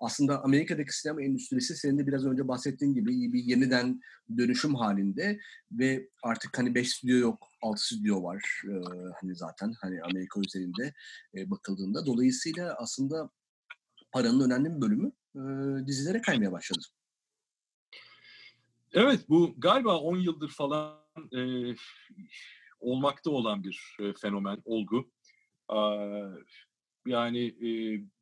[0.00, 4.00] Aslında Amerika'daki sinema endüstrisi senin de biraz önce bahsettiğin gibi iyi bir yeniden
[4.36, 5.40] dönüşüm halinde
[5.72, 8.72] ve artık hani 5 stüdyo yok, 6 stüdyo var ee,
[9.20, 10.94] hani zaten hani Amerika üzerinde
[11.34, 12.06] e, bakıldığında.
[12.06, 13.30] Dolayısıyla aslında
[14.12, 15.40] paranın önemli bir bölümü e,
[15.86, 16.84] dizilere kaymaya başladı.
[18.92, 20.98] Evet bu galiba 10 yıldır falan
[21.36, 21.40] e,
[22.80, 25.10] olmakta olan bir e, fenomen, olgu.
[27.06, 27.70] Yani e,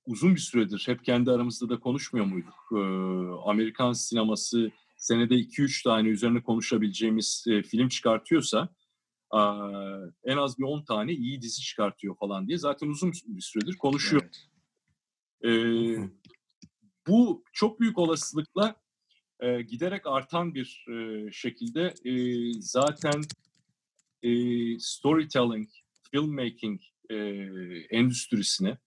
[0.06, 2.68] uzun bir süredir hep kendi aramızda da konuşmuyor muyduk?
[2.72, 2.80] E,
[3.50, 8.68] Amerikan sineması senede 2-3 tane üzerine konuşabileceğimiz e, film çıkartıyorsa
[9.30, 13.76] aa, en az bir 10 tane iyi dizi çıkartıyor falan diye zaten uzun bir süredir
[13.76, 14.22] konuşuyor.
[14.22, 14.46] Evet.
[15.44, 16.10] E,
[17.08, 18.76] bu çok büyük olasılıkla
[19.40, 22.12] e, giderek artan bir e, şekilde e,
[22.60, 23.22] zaten
[24.22, 24.30] e,
[24.78, 25.68] storytelling,
[26.10, 27.16] filmmaking e,
[27.90, 28.78] endüstrisine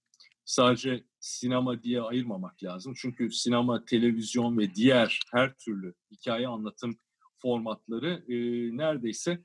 [0.45, 2.93] sadece sinema diye ayırmamak lazım.
[2.97, 6.99] Çünkü sinema, televizyon ve diğer her türlü hikaye anlatım
[7.41, 8.35] formatları e,
[8.77, 9.43] neredeyse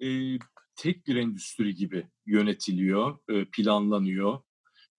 [0.00, 0.38] e,
[0.76, 4.42] tek bir endüstri gibi yönetiliyor, e, planlanıyor,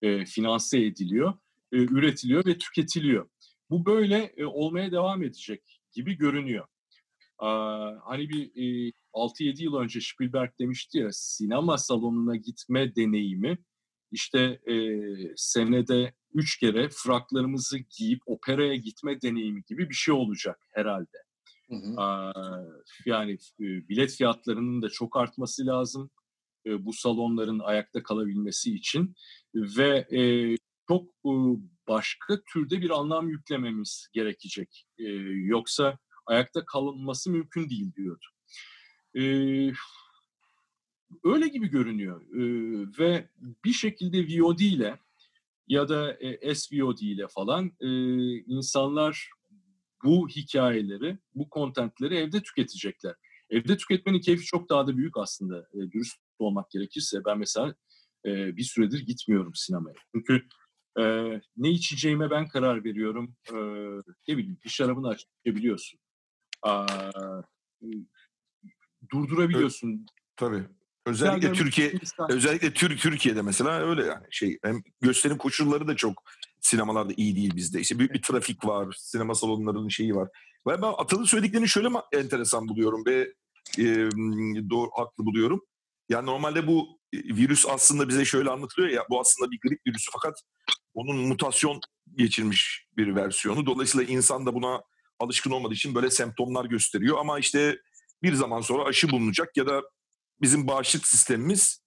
[0.02, 1.34] e, finanse ediliyor,
[1.72, 3.30] e, üretiliyor ve tüketiliyor.
[3.70, 6.67] Bu böyle e, olmaya devam edecek gibi görünüyor.
[7.38, 13.58] Aa, hani bir e, 6-7 yıl önce Spielberg demişti ya sinema salonuna gitme deneyimi
[14.12, 14.76] işte e,
[15.36, 21.18] senede üç kere fraklarımızı giyip operaya gitme deneyimi gibi bir şey olacak herhalde.
[21.70, 22.02] Hı hı.
[22.02, 22.66] Aa,
[23.06, 26.10] yani e, bilet fiyatlarının da çok artması lazım
[26.66, 29.16] e, bu salonların ayakta kalabilmesi için
[29.56, 30.22] ve e,
[30.88, 31.32] çok e,
[31.88, 34.88] başka türde bir anlam yüklememiz gerekecek.
[35.00, 38.26] E, yoksa ayakta kalınması mümkün değil diyordu.
[39.15, 39.22] E,
[41.24, 42.41] öyle gibi görünüyor E,
[43.00, 43.30] ve
[43.65, 45.00] bir şekilde VOD ile
[45.67, 47.89] ya da e, SVOD ile falan e,
[48.38, 49.30] insanlar
[50.04, 53.15] bu hikayeleri, bu kontentleri evde tüketecekler.
[53.50, 55.60] Evde tüketmenin keyfi çok daha da büyük aslında.
[55.60, 57.76] E, dürüst olmak gerekirse ben mesela
[58.26, 59.96] e, bir süredir gitmiyorum sinemaya.
[60.15, 60.48] Çünkü
[61.00, 61.04] e,
[61.58, 63.36] ne içeceğime ben karar veriyorum.
[63.52, 63.56] E,
[64.28, 66.00] ne bileyim bir şarabını açabiliyorsun.
[66.67, 66.72] E,
[69.12, 70.06] durdurabiliyorsun.
[70.36, 70.63] Tabii.
[71.06, 71.93] Özellikle Türkiye
[72.30, 76.24] özellikle Tür Türkiye'de mesela öyle yani şey hem gösterim koşulları da çok
[76.62, 77.80] sinemalarda iyi değil bizde.
[77.80, 80.30] İşte büyük bir trafik var, sinema salonlarının şeyi var.
[80.67, 83.34] Ve ben Atıl'ın söylediklerini şöyle enteresan buluyorum ve
[83.78, 83.86] e,
[84.70, 85.62] doğru haklı buluyorum.
[86.10, 90.12] Yani normalde bu e, virüs aslında bize şöyle anlatılıyor ya bu aslında bir grip virüsü
[90.13, 90.41] fakat
[90.93, 91.80] onun mutasyon
[92.15, 93.65] geçirmiş bir versiyonu.
[93.65, 94.82] Dolayısıyla insan da buna
[95.20, 97.78] alışkın olmadığı için böyle semptomlar gösteriyor ama işte
[98.24, 99.82] bir zaman sonra aşı bulunacak ya da
[100.42, 101.84] bizim bağışıklık sistemimiz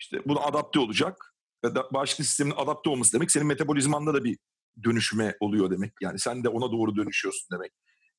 [0.00, 1.34] işte buna adapte olacak.
[1.64, 4.38] Ya da bağışıklık sistemin adapte olması demek senin metabolizmanda da bir
[4.84, 5.92] dönüşme oluyor demek.
[6.02, 7.72] Yani sen de ona doğru dönüşüyorsun demek.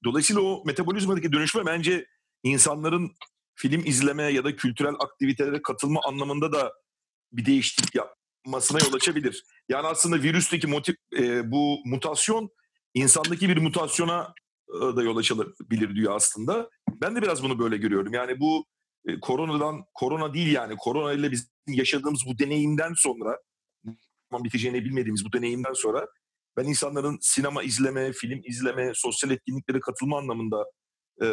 [0.04, 2.06] Dolayısıyla o metabolizmadaki dönüşme bence
[2.44, 3.12] insanların
[3.56, 6.74] film izleme ya da kültürel aktivitelere katılma anlamında da
[7.32, 9.44] bir değişiklik yapmasına yol açabilir.
[9.70, 12.50] Yani aslında virüsteki motiv, e, bu mutasyon
[12.94, 14.34] insandaki bir mutasyona
[14.74, 16.70] da yol açabilir diyor aslında.
[17.02, 18.14] Ben de biraz bunu böyle görüyorum.
[18.14, 18.66] Yani bu
[19.08, 23.38] e, koronadan korona değil yani korona ile bizim yaşadığımız bu deneyimden sonra
[24.32, 26.08] zaman biteceğini bilmediğimiz bu deneyimden sonra
[26.58, 30.66] ben insanların sinema izleme, film izleme, sosyal etkinliklere katılma anlamında
[31.22, 31.28] e,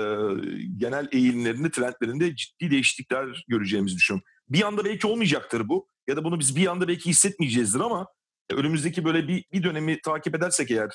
[0.76, 4.26] genel eğilimlerinde, trendlerinde ciddi değişiklikler göreceğimizi düşünüyorum.
[4.48, 8.06] Bir anda belki olmayacaktır bu ya da bunu biz bir anda belki hissetmeyeceğizdir ama
[8.50, 10.90] e, önümüzdeki böyle bir, bir dönemi takip edersek eğer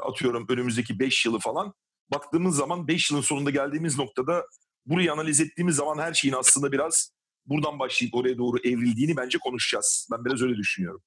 [0.00, 1.74] atıyorum önümüzdeki 5 yılı falan
[2.12, 4.46] baktığımız zaman 5 yılın sonunda geldiğimiz noktada
[4.86, 7.12] burayı analiz ettiğimiz zaman her şeyin aslında biraz
[7.46, 10.08] buradan başlayıp oraya doğru evrildiğini bence konuşacağız.
[10.12, 11.02] Ben biraz öyle düşünüyorum.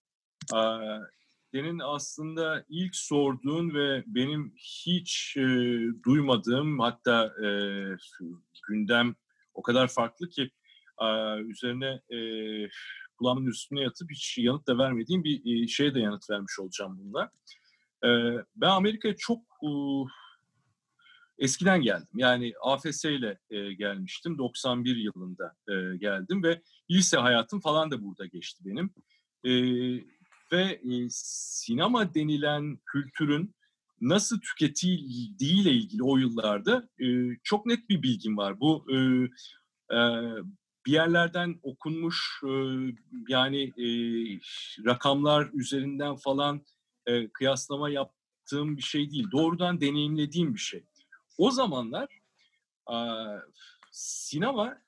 [1.51, 5.41] senin aslında ilk sorduğun ve benim hiç e,
[6.05, 7.47] duymadığım hatta e,
[8.67, 9.15] gündem
[9.53, 10.51] o kadar farklı ki
[11.01, 11.05] e,
[11.37, 12.17] üzerine e,
[13.17, 17.31] kulağımın üstüne yatıp hiç yanıt da vermediğim bir e, şeye de yanıt vermiş olacağım bununla.
[18.03, 18.09] E,
[18.55, 19.69] ben Amerika'ya çok e,
[21.37, 22.07] eskiden geldim.
[22.15, 24.37] Yani AFS ile e, gelmiştim.
[24.37, 26.61] 91 yılında e, geldim ve
[26.91, 28.93] lise hayatım falan da burada geçti benim.
[29.43, 29.51] E,
[30.51, 33.55] ve e, sinema denilen kültürün
[34.01, 36.89] nasıl tüketildiğiyle ilgili o yıllarda
[37.43, 38.59] çok net bir bilgim var.
[38.59, 38.85] Bu
[40.85, 42.41] bir yerlerden okunmuş
[43.27, 43.71] yani
[44.85, 46.61] rakamlar üzerinden falan
[47.07, 49.27] e, kıyaslama yaptığım bir şey değil.
[49.31, 50.83] Doğrudan deneyimlediğim bir şey.
[51.37, 52.19] O zamanlar
[52.91, 52.97] e,
[53.91, 54.81] sinema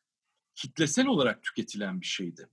[0.56, 2.49] kitlesel olarak tüketilen bir şeydi.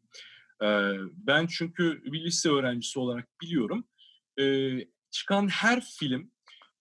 [0.62, 0.68] E,
[1.16, 3.84] ben çünkü bir lise öğrencisi olarak biliyorum.
[4.40, 4.78] E,
[5.10, 6.30] çıkan her film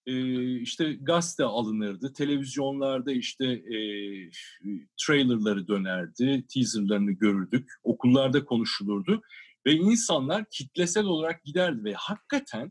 [0.05, 3.77] e, işte gazete alınırdı, televizyonlarda işte e,
[5.05, 9.21] trailerları dönerdi, teaserlarını görürdük, okullarda konuşulurdu
[9.65, 12.69] ve insanlar kitlesel olarak giderdi ve hakikaten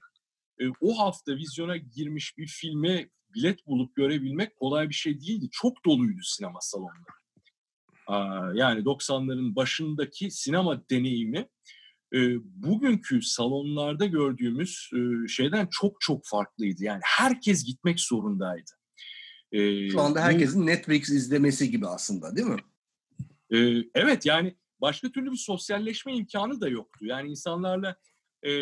[0.60, 5.48] e, o hafta vizyona girmiş bir filme bilet bulup görebilmek kolay bir şey değildi.
[5.52, 7.20] Çok doluydu sinema salonları.
[8.56, 11.48] Yani 90'ların başındaki sinema deneyimi
[12.14, 16.84] e, bugünkü salonlarda gördüğümüz e, şeyden çok çok farklıydı.
[16.84, 18.70] Yani herkes gitmek zorundaydı.
[19.52, 22.60] E, Şu anda herkesin bu, Netflix izlemesi gibi aslında değil mi?
[23.50, 27.06] E, evet yani başka türlü bir sosyalleşme imkanı da yoktu.
[27.06, 27.96] Yani insanlarla
[28.46, 28.52] e,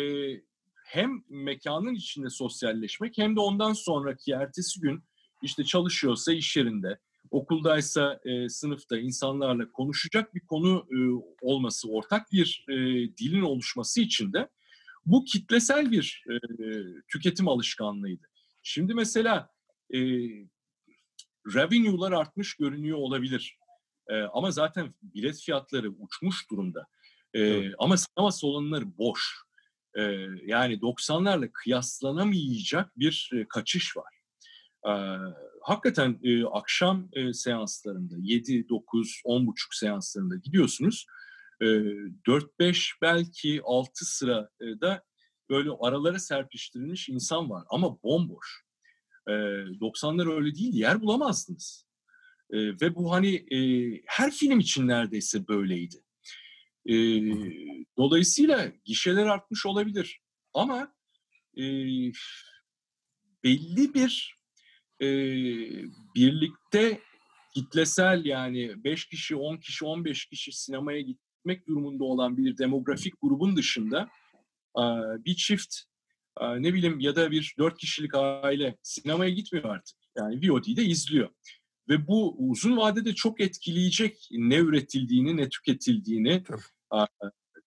[0.85, 5.03] hem mekanın içinde sosyalleşmek hem de ondan sonraki ertesi gün
[5.41, 6.99] işte çalışıyorsa iş yerinde,
[7.31, 10.97] okuldaysa e, sınıfta insanlarla konuşacak bir konu e,
[11.41, 12.75] olması, ortak bir e,
[13.17, 14.49] dilin oluşması için de
[15.05, 16.35] bu kitlesel bir e,
[17.07, 18.27] tüketim alışkanlığıydı.
[18.63, 19.49] Şimdi mesela
[19.93, 19.99] e,
[21.55, 23.58] revenue'lar artmış görünüyor olabilir.
[24.09, 26.87] E, ama zaten bilet fiyatları uçmuş durumda.
[27.33, 27.75] E, evet.
[27.79, 29.35] Ama sinema salonları boş.
[29.95, 30.01] E,
[30.45, 34.13] yani 90'larla kıyaslanamayacak bir e, kaçış var.
[34.87, 34.93] E,
[35.61, 41.05] hakikaten e, akşam e, seanslarında 7, 9, 10 buçuk seanslarında gidiyorsunuz.
[41.61, 45.03] E, 4-5 belki 6 sırada
[45.49, 48.63] böyle aralara serpiştirilmiş insan var ama bomboş.
[49.27, 51.88] E, 90'lar öyle değil, yer bulamazdınız.
[52.49, 53.59] E, ve bu hani e,
[54.05, 55.95] her film için neredeyse böyleydi.
[56.85, 56.95] E,
[57.97, 60.21] dolayısıyla gişeler artmış olabilir
[60.53, 60.93] ama
[61.57, 61.63] e,
[63.43, 64.35] belli bir
[65.01, 65.07] e,
[66.15, 66.99] birlikte
[67.53, 73.57] kitlesel yani 5 kişi, 10 kişi, 15 kişi sinemaya gitmek durumunda olan bir demografik grubun
[73.57, 74.09] dışında
[74.77, 74.83] e,
[75.25, 75.75] bir çift
[76.41, 79.97] e, ne bileyim ya da bir 4 kişilik aile sinemaya gitmiyor artık.
[80.17, 81.29] Yani VOD'de izliyor.
[81.89, 86.43] Ve bu uzun vadede çok etkileyecek ne üretildiğini, ne tüketildiğini
[86.93, 86.97] e,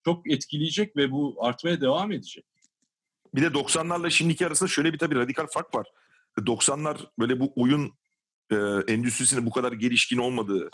[0.04, 2.44] çok etkileyecek ve bu artmaya devam edecek.
[3.34, 5.86] Bir de 90'larla şimdiki arasında şöyle bir tabii radikal fark var.
[6.38, 7.92] 90'lar böyle bu oyun
[8.50, 8.56] e,
[8.88, 10.70] endüstrisinin bu kadar gelişkin olmadığı,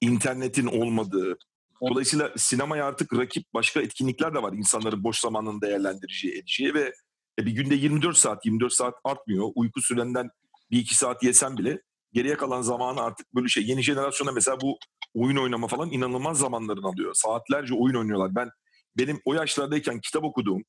[0.00, 1.38] internetin olmadığı,
[1.82, 6.92] dolayısıyla sinemaya artık rakip başka etkinlikler de var insanların boş zamanını değerlendireceği, edeceği ve
[7.40, 9.48] e, bir günde 24 saat, 24 saat artmıyor.
[9.54, 10.30] Uyku sürenden
[10.70, 11.82] bir iki saat yesen bile
[12.16, 13.66] geriye kalan zamanı artık böyle şey.
[13.66, 14.78] Yeni jenerasyona mesela bu
[15.14, 17.14] oyun oynama falan inanılmaz zamanlarını alıyor.
[17.14, 18.34] Saatlerce oyun oynuyorlar.
[18.34, 18.50] Ben
[18.98, 20.62] benim o yaşlardayken kitap okuduğum,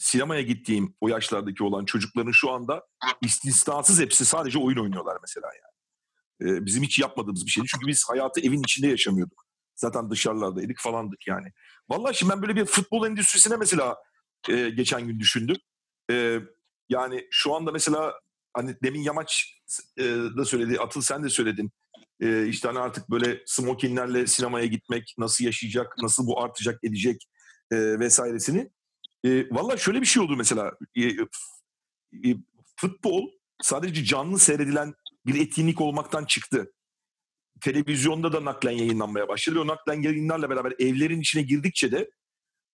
[0.00, 2.86] sinemaya gittiğim o yaşlardaki olan çocukların şu anda
[3.22, 5.72] istisnasız hepsi sadece oyun oynuyorlar mesela yani.
[6.42, 7.66] Ee, bizim hiç yapmadığımız bir şeydi.
[7.70, 9.44] Çünkü biz hayatı evin içinde yaşamıyorduk.
[9.74, 11.52] Zaten dışarılardaydık falandık yani.
[11.88, 13.96] Vallahi şimdi ben böyle bir futbol endüstrisine mesela
[14.48, 15.56] e, geçen gün düşündüm.
[16.10, 16.40] E,
[16.88, 18.14] yani şu anda mesela
[18.54, 19.58] hani demin Yamaç
[19.98, 20.04] e,
[20.36, 21.72] da söyledi, Atıl sen de söyledin.
[22.20, 27.28] E, işte hani artık böyle smokinlerle sinemaya gitmek nasıl yaşayacak, nasıl bu artacak, edecek
[27.70, 28.70] e, vesairesini.
[29.24, 30.72] E, Valla şöyle bir şey oldu mesela.
[30.96, 32.36] E, e,
[32.76, 33.28] futbol
[33.62, 34.94] sadece canlı seyredilen
[35.26, 36.72] bir etkinlik olmaktan çıktı.
[37.60, 39.60] Televizyonda da naklen yayınlanmaya başladı.
[39.60, 42.10] O naklen yayınlarla beraber evlerin içine girdikçe de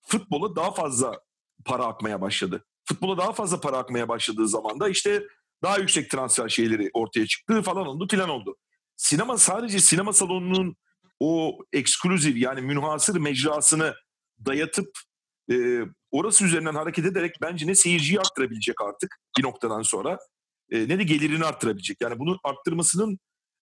[0.02, 1.20] futbola daha fazla
[1.64, 2.64] para akmaya başladı.
[2.84, 5.22] Futbola daha fazla para akmaya başladığı zaman da işte
[5.62, 8.56] daha yüksek transfer şeyleri ortaya çıktı falan oldu filan oldu.
[8.96, 10.76] Sinema sadece sinema salonunun
[11.20, 13.94] o ekskluzif yani münhasır mecrasını
[14.46, 14.88] dayatıp
[15.52, 15.80] e,
[16.10, 20.18] orası üzerinden hareket ederek bence ne seyirciyi arttırabilecek artık bir noktadan sonra
[20.70, 21.96] e, ne de gelirini arttırabilecek.
[22.00, 23.18] Yani bunu arttırmasının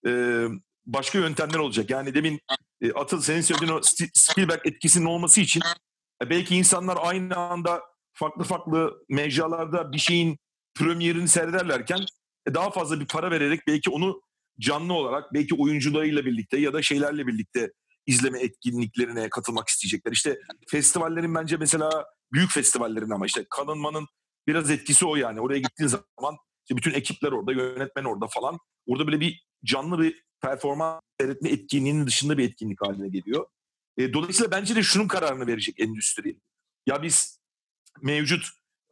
[0.07, 0.45] e,
[0.87, 1.91] başka yöntemler olacak.
[1.91, 2.41] Yani demin
[2.81, 3.81] e, Atıl senin söylediğin o
[4.15, 5.63] Spielberg etkisinin olması için
[6.23, 7.83] e, belki insanlar aynı anda
[8.13, 10.39] farklı farklı mecralarda bir şeyin
[10.77, 12.07] premierini seyrederlerken
[12.49, 14.21] e, daha fazla bir para vererek belki onu
[14.61, 17.73] canlı olarak belki oyuncularıyla birlikte ya da şeylerle birlikte
[18.07, 20.13] izleme etkinliklerine katılmak isteyecekler.
[20.13, 24.07] İşte festivallerin bence mesela büyük festivallerin ama işte kanınmanın
[24.47, 25.41] biraz etkisi o yani.
[25.41, 28.59] Oraya gittiğin zaman işte bütün ekipler orada, yönetmen orada falan.
[28.87, 33.47] Orada böyle bir canlı bir performans seyretme etkinliğinin dışında bir etkinlik haline geliyor.
[33.99, 36.41] E, dolayısıyla bence de şunun kararını verecek endüstri.
[36.87, 37.41] Ya biz
[38.03, 38.49] mevcut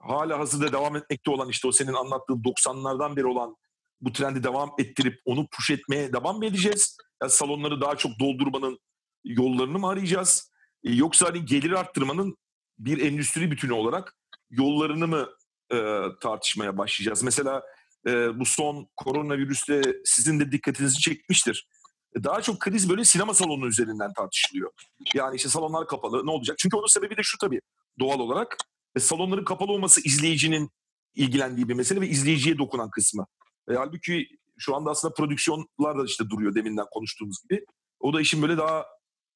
[0.09, 3.57] hala hazırda devam etmekte olan işte o senin anlattığın 90'lardan beri olan
[4.01, 6.97] bu trendi devam ettirip onu push etmeye devam mı edeceğiz?
[7.23, 8.79] Yani salonları daha çok doldurmanın
[9.25, 10.51] yollarını mı arayacağız?
[10.85, 12.37] E, yoksa hani gelir arttırmanın
[12.79, 14.17] bir endüstri bütünü olarak
[14.51, 15.29] yollarını mı
[15.73, 17.23] e, tartışmaya başlayacağız?
[17.23, 17.63] Mesela
[18.07, 21.69] e, bu son koronavirüste sizin de dikkatinizi çekmiştir.
[22.17, 24.71] E, daha çok kriz böyle sinema salonu üzerinden tartışılıyor.
[25.15, 26.59] Yani işte salonlar kapalı ne olacak?
[26.59, 27.61] Çünkü onun sebebi de şu tabii
[28.01, 28.57] doğal olarak.
[28.97, 30.71] E, salonların kapalı olması izleyicinin
[31.15, 33.27] ilgilendiği bir mesele ve izleyiciye dokunan kısmı.
[33.71, 34.29] E, halbuki
[34.59, 37.65] şu anda aslında prodüksiyonlar da işte duruyor deminden konuştuğumuz gibi.
[38.01, 38.87] O da işin böyle daha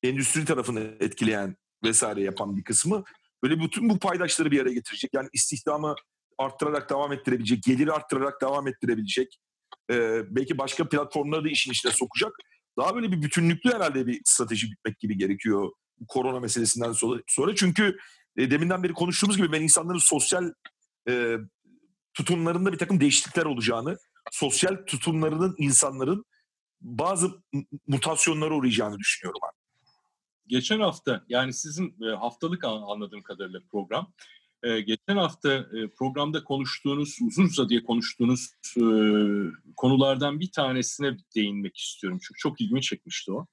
[0.02, 3.04] endüstri tarafını etkileyen vesaire yapan bir kısmı.
[3.42, 5.10] Böyle bütün bu paydaşları bir araya getirecek.
[5.14, 5.94] Yani istihdamı
[6.38, 9.38] arttırarak devam ettirebilecek, geliri arttırarak devam ettirebilecek.
[9.90, 12.32] E, belki başka platformları da işin içine sokacak.
[12.78, 15.70] Daha böyle bir bütünlüklü herhalde bir strateji bitmek gibi gerekiyor
[16.08, 16.92] korona meselesinden
[17.26, 17.54] sonra.
[17.56, 17.98] Çünkü
[18.38, 20.52] e, deminden beri konuştuğumuz gibi ben insanların sosyal
[21.08, 21.36] e,
[22.14, 23.98] tutumlarında bir takım değişiklikler olacağını,
[24.30, 26.24] sosyal tutumlarının insanların
[26.80, 27.42] bazı
[27.86, 29.58] mutasyonlara uğrayacağını düşünüyorum abi.
[30.46, 34.12] Geçen hafta yani sizin e, haftalık anladığım kadarıyla program
[34.62, 38.50] e, geçen hafta e, programda konuştuğunuz, uzun uzadıya konuştuğunuz
[39.76, 42.18] konulardan bir tanesine değinmek istiyorum.
[42.22, 43.46] Çünkü çok ilgimi çekmişti o.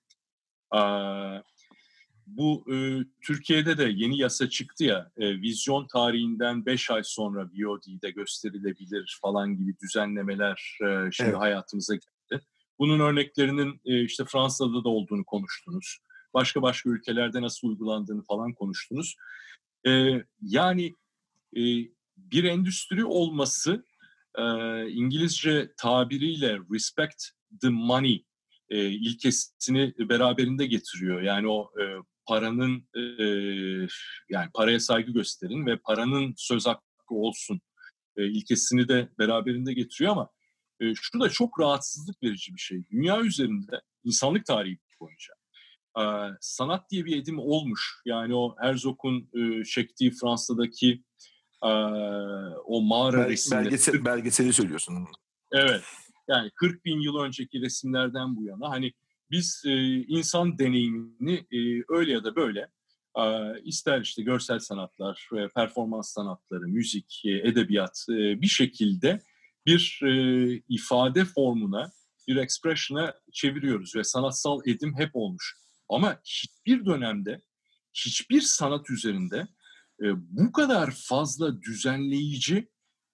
[2.28, 8.12] Bu e, Türkiye'de de yeni yasa çıktı ya, e, vizyon tarihinden 5 ay sonra VOD'de
[8.12, 11.40] gösterilebilir falan gibi düzenlemeler e, şimdi evet.
[11.40, 12.44] hayatımıza geldi.
[12.80, 15.98] Bunun örneklerinin e, işte Fransa'da da olduğunu konuştunuz.
[16.34, 19.16] Başka başka ülkelerde nasıl uygulandığını falan konuştunuz.
[19.88, 20.96] E, yani
[21.58, 21.62] e,
[22.18, 23.86] bir endüstri olması
[24.38, 24.44] e,
[24.90, 27.24] İngilizce tabiriyle respect
[27.62, 28.26] the money
[28.70, 31.22] e, ilkesini beraberinde getiriyor.
[31.22, 31.84] Yani o e,
[32.28, 33.04] paranın e,
[34.30, 37.62] yani paraya saygı gösterin ve paranın söz hakkı olsun
[38.18, 40.30] e, ilkesini de beraberinde getiriyor ama
[40.80, 42.84] e, şu da çok rahatsızlık verici bir şey.
[42.92, 45.34] Dünya üzerinde insanlık tarihi boyunca
[46.42, 48.02] sanat diye bir edim olmuş.
[48.06, 51.04] Yani o Herzog'un e, çektiği Fransa'daki
[52.66, 53.66] o mağara Bel, resimleri.
[53.66, 55.08] Belgesel, belgeseli söylüyorsun.
[55.52, 55.84] Evet.
[56.28, 58.94] Yani 40 bin yıl önceki resimlerden bu yana hani
[59.32, 62.68] biz e, insan deneyimini e, öyle ya da böyle
[63.64, 69.22] ister işte görsel sanatlar, e, performans sanatları, müzik, edebiyat bir şekilde
[69.66, 70.00] bir
[70.70, 71.92] ifade formuna,
[72.28, 75.58] bir expression'a çeviriyoruz ve sanatsal edim hep olmuş.
[75.90, 77.42] Ama hiçbir dönemde,
[77.94, 79.48] hiçbir sanat üzerinde
[80.16, 82.70] bu kadar fazla düzenleyici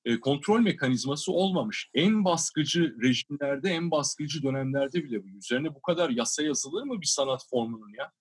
[0.06, 1.90] e, kontrol mekanizması olmamış.
[1.94, 5.28] En baskıcı rejimlerde, en baskıcı dönemlerde bile bu.
[5.38, 8.12] Üzerine bu kadar yasa yazılır mı bir sanat formunun ya?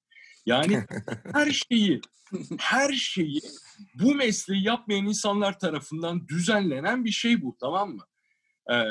[0.47, 0.85] Yani
[1.33, 2.01] her şeyi,
[2.59, 3.41] her şeyi
[3.95, 8.05] bu mesleği yapmayan insanlar tarafından düzenlenen bir şey bu tamam mı?
[8.73, 8.85] Ee,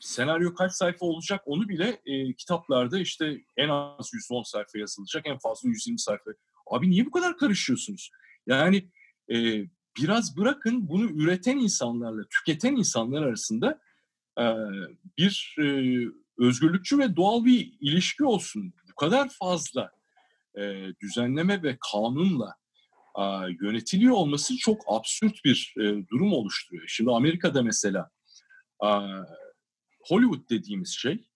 [0.00, 5.38] senaryo kaç sayfa olacak onu bile e, kitaplarda işte en az 110 sayfa yazılacak, en
[5.38, 6.30] fazla 120 sayfa.
[6.66, 8.10] Abi niye bu kadar karışıyorsunuz?
[8.46, 8.90] Yani
[9.32, 9.64] e,
[10.02, 13.80] biraz bırakın bunu üreten insanlarla, tüketen insanlar arasında
[14.38, 14.44] e,
[15.18, 15.64] bir e,
[16.38, 18.74] özgürlükçü ve doğal bir ilişki olsun.
[18.90, 19.90] Bu kadar fazla
[20.58, 22.54] e, düzenleme ve kanunla
[23.18, 23.22] e,
[23.60, 26.84] yönetiliyor olması çok absürt bir e, durum oluşturuyor.
[26.88, 28.10] Şimdi Amerika'da mesela
[28.84, 28.90] e,
[30.08, 31.28] Hollywood dediğimiz şey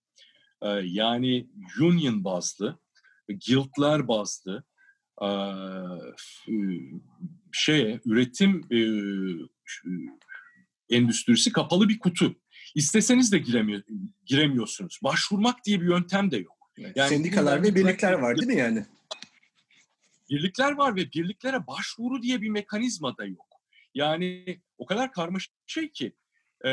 [0.62, 1.50] e, yani
[1.80, 2.78] union bazlı,
[3.28, 4.64] guildler bazlı,
[7.52, 8.78] şeye üretim e,
[10.96, 12.36] endüstrisi kapalı bir kutu.
[12.74, 13.82] İsteseniz de giremiyor,
[14.26, 14.98] giremiyorsunuz.
[15.02, 16.70] Başvurmak diye bir yöntem de yok.
[16.78, 18.86] Yani Sendikalar ve birlikler var değil mi yani?
[20.30, 23.46] Birlikler var ve birliklere başvuru diye bir mekanizma da yok.
[23.94, 26.12] Yani o kadar karmaşık şey ki
[26.64, 26.70] e,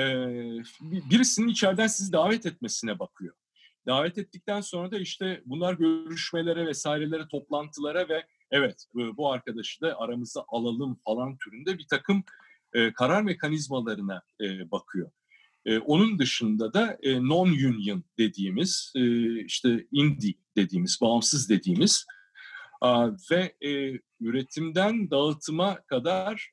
[0.82, 3.36] birisinin içeriden sizi davet etmesine bakıyor.
[3.88, 10.45] Davet ettikten sonra da işte bunlar görüşmelere vesairelere, toplantılara ve evet bu arkadaşı da aramıza
[10.47, 12.24] alalım falan türünde bir takım
[12.74, 15.12] e, karar mekanizmalarına e, bakıyor.
[15.66, 18.93] E, onun dışında da non-union dediğimiz,
[19.45, 22.06] işte indie dediğimiz, bağımsız dediğimiz
[23.32, 23.56] ve
[24.22, 26.52] üretimden dağıtıma kadar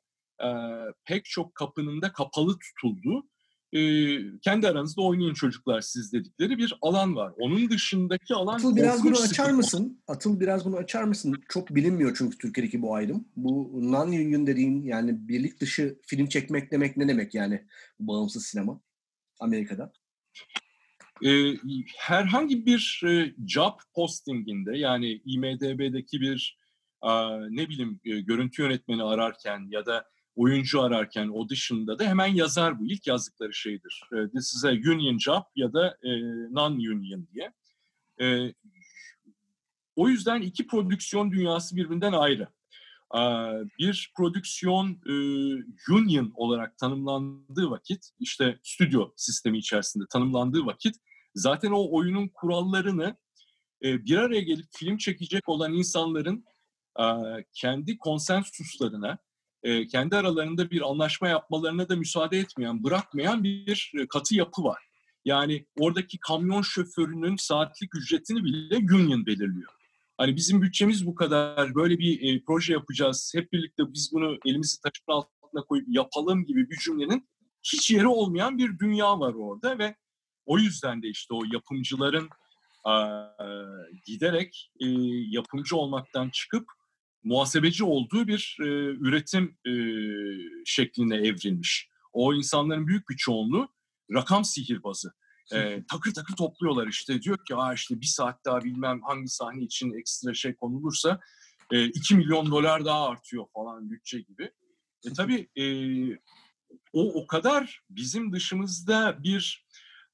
[1.04, 3.26] pek çok kapının da kapalı tutulduğu
[3.72, 3.80] e,
[4.40, 7.32] kendi aranızda oynayın çocuklar siz dedikleri bir alan var.
[7.38, 9.54] Onun dışındaki alan Atıl biraz bunu açar sıkıntı.
[9.54, 10.02] mısın?
[10.08, 11.42] Atıl biraz bunu açar mısın?
[11.48, 13.28] Çok bilinmiyor çünkü Türkiye'deki bu ayrım.
[13.36, 17.66] Bu non-union dediğin yani birlik dışı film çekmek demek ne demek yani
[18.00, 18.80] bağımsız sinema
[19.40, 19.92] Amerika'da?
[21.24, 21.56] e,
[21.96, 26.58] herhangi bir e, job postinginde yani IMDB'deki bir
[27.00, 30.04] a, ne bileyim e, görüntü yönetmeni ararken ya da
[30.36, 32.86] oyuncu ararken dışında da hemen yazar bu.
[32.86, 34.02] ilk yazdıkları şeydir.
[34.12, 36.10] E, this is a union job ya da e,
[36.50, 37.52] non-union diye.
[38.20, 38.54] E,
[39.96, 42.48] o yüzden iki prodüksiyon dünyası birbirinden ayrı.
[43.10, 45.12] Aa, Bir prodüksiyon e,
[45.92, 50.96] union olarak tanımlandığı vakit, işte stüdyo sistemi içerisinde tanımlandığı vakit
[51.34, 53.16] zaten o oyunun kurallarını
[53.84, 56.44] e, bir araya gelip film çekecek olan insanların
[57.52, 59.18] kendi konsensuslarına,
[59.62, 64.82] e, kendi aralarında bir anlaşma yapmalarına da müsaade etmeyen, bırakmayan bir e, katı yapı var.
[65.24, 69.72] Yani oradaki kamyon şoförünün saatlik ücretini bile union belirliyor.
[70.18, 74.80] Hani bizim bütçemiz bu kadar, böyle bir e, proje yapacağız, hep birlikte biz bunu elimizi
[74.80, 77.28] taşın altına koyup yapalım gibi bir cümlenin
[77.62, 79.94] hiç yeri olmayan bir dünya var orada ve
[80.46, 82.28] o yüzden de işte o yapımcıların
[82.86, 82.94] e,
[84.06, 84.86] giderek e,
[85.30, 86.66] yapımcı olmaktan çıkıp
[87.26, 88.64] muhasebeci olduğu bir e,
[89.06, 89.72] üretim e,
[90.64, 91.88] şekline evrilmiş.
[92.12, 93.68] O insanların büyük bir çoğunluğu
[94.12, 95.12] rakam sihirbazı.
[95.52, 97.22] E, takır takır topluyorlar işte.
[97.22, 101.20] Diyor ki Aa işte bir saat daha bilmem hangi sahne için ekstra şey konulursa
[101.72, 104.50] e, 2 milyon dolar daha artıyor falan bütçe gibi.
[105.06, 105.64] E tabii e,
[106.92, 109.66] o o kadar bizim dışımızda bir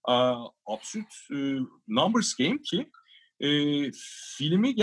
[0.05, 1.59] a, absürt e,
[1.89, 2.91] numbers game ki
[3.41, 3.49] e,
[4.39, 4.75] filmi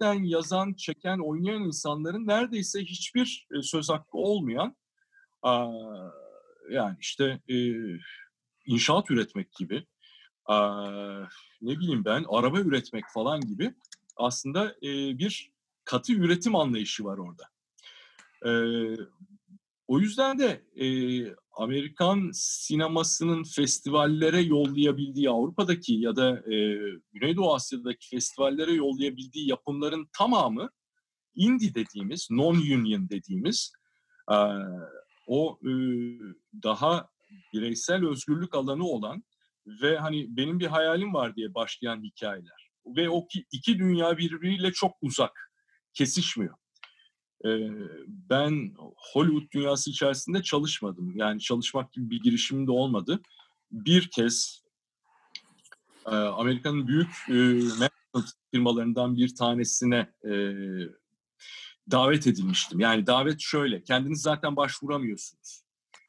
[0.00, 4.76] gerçekten yazan, çeken, oynayan insanların neredeyse hiçbir e, söz hakkı olmayan
[6.70, 7.56] yani işte e,
[8.66, 9.86] inşaat üretmek gibi,
[11.62, 13.74] ne bileyim ben araba üretmek falan gibi
[14.16, 15.50] aslında e, bir
[15.84, 17.44] katı üretim anlayışı var orada.
[19.88, 20.64] O yüzden de
[21.52, 26.78] Amerikan sinemasının festivallere yollayabildiği Avrupa'daki ya da e,
[27.12, 30.70] Güneydoğu Asya'daki festivallere yollayabildiği yapımların tamamı
[31.34, 33.72] indie dediğimiz, non-union dediğimiz
[34.30, 34.36] e,
[35.26, 35.72] o e,
[36.62, 37.08] daha
[37.52, 39.24] bireysel özgürlük alanı olan
[39.82, 42.70] ve hani benim bir hayalim var diye başlayan hikayeler.
[42.86, 45.52] Ve o ki, iki dünya birbiriyle çok uzak,
[45.94, 46.54] kesişmiyor.
[48.08, 51.16] Ben Hollywood dünyası içerisinde çalışmadım.
[51.16, 53.20] Yani çalışmak gibi bir girişimim de olmadı.
[53.72, 54.64] Bir kez
[56.04, 60.12] Amerika'nın büyük management firmalarından bir tanesine
[61.90, 62.80] davet edilmiştim.
[62.80, 65.62] Yani davet şöyle, kendiniz zaten başvuramıyorsunuz.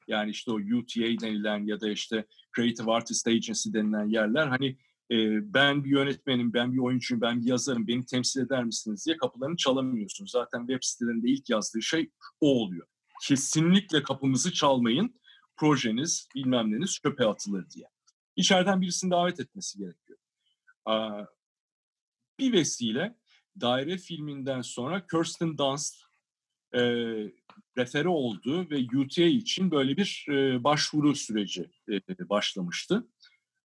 [0.07, 2.25] Yani işte o UTA denilen ya da işte
[2.55, 4.77] Creative Artist Agency denilen yerler hani
[5.11, 5.15] e,
[5.53, 9.57] ben bir yönetmenim, ben bir oyuncuyum, ben bir yazarım, beni temsil eder misiniz diye kapılarını
[9.57, 10.31] çalamıyorsunuz.
[10.31, 12.09] Zaten web sitelerinde ilk yazdığı şey
[12.41, 12.87] o oluyor.
[13.21, 15.21] Kesinlikle kapımızı çalmayın,
[15.57, 17.85] projeniz bilmem neniz çöpe atılır diye.
[18.35, 20.19] İçeriden birisini davet etmesi gerekiyor.
[22.39, 23.15] Bir vesile
[23.61, 25.95] Daire filminden sonra Kirsten Dunst
[26.73, 26.81] e,
[27.77, 33.07] refere oldu ve UTA için böyle bir e, başvuru süreci e, başlamıştı.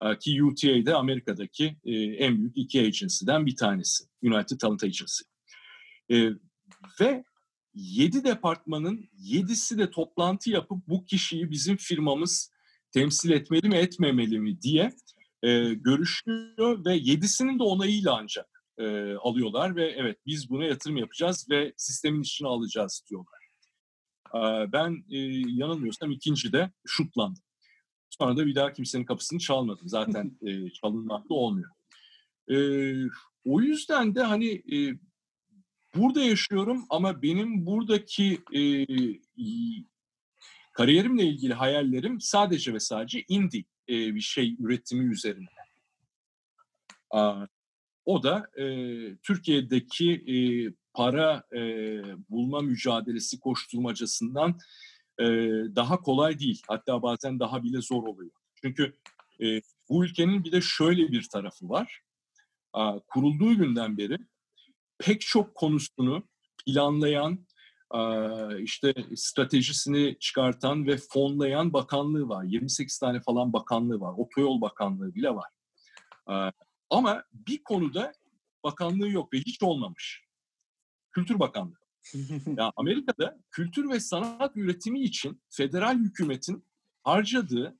[0.03, 4.03] E, ki UTA de Amerika'daki e, en büyük iki agency'den bir tanesi.
[4.23, 5.23] United Talent Agency.
[6.11, 6.29] E,
[7.01, 7.23] ve
[7.73, 12.51] yedi departmanın yedisi de toplantı yapıp bu kişiyi bizim firmamız
[12.91, 14.91] temsil etmeli mi etmemeli mi diye
[15.43, 21.47] e, görüşüyor ve yedisinin de onayıyla ancak e, alıyorlar ve evet biz buna yatırım yapacağız
[21.49, 23.47] ve sistemin içine alacağız diyorlar.
[24.35, 25.17] E, ben e,
[25.47, 27.43] yanılmıyorsam ikinci de şutlandım.
[28.21, 29.87] Sonra da bir daha kimsenin kapısını çalmadım.
[29.87, 31.69] Zaten e, çalınmakta olmuyor.
[32.49, 32.57] E,
[33.45, 34.99] o yüzden de hani e,
[35.95, 38.85] burada yaşıyorum ama benim buradaki e,
[40.73, 45.47] kariyerimle ilgili hayallerim sadece ve sadece indie e, bir şey üretimi üzerine.
[47.09, 47.45] Aa,
[48.05, 48.65] o da e,
[49.15, 50.37] Türkiye'deki e,
[50.93, 51.61] para e,
[52.29, 54.59] bulma mücadelesi koşturmacasından
[55.19, 55.25] e,
[55.75, 56.61] daha kolay değil.
[56.67, 58.31] Hatta bazen daha bile zor oluyor.
[58.61, 58.93] Çünkü
[59.41, 62.01] e, bu ülkenin bir de şöyle bir tarafı var.
[62.73, 64.17] A, kurulduğu günden beri
[64.97, 66.23] pek çok konusunu
[66.65, 67.47] planlayan,
[68.59, 72.43] işte stratejisini çıkartan ve fonlayan bakanlığı var.
[72.43, 74.13] 28 tane falan bakanlığı var.
[74.17, 75.49] Otoyol Bakanlığı bile var.
[76.89, 78.13] Ama bir konuda
[78.63, 80.23] bakanlığı yok ve hiç olmamış.
[81.11, 81.86] Kültür Bakanlığı.
[82.57, 86.65] Ya Amerika'da kültür ve sanat üretimi için federal hükümetin
[87.03, 87.77] harcadığı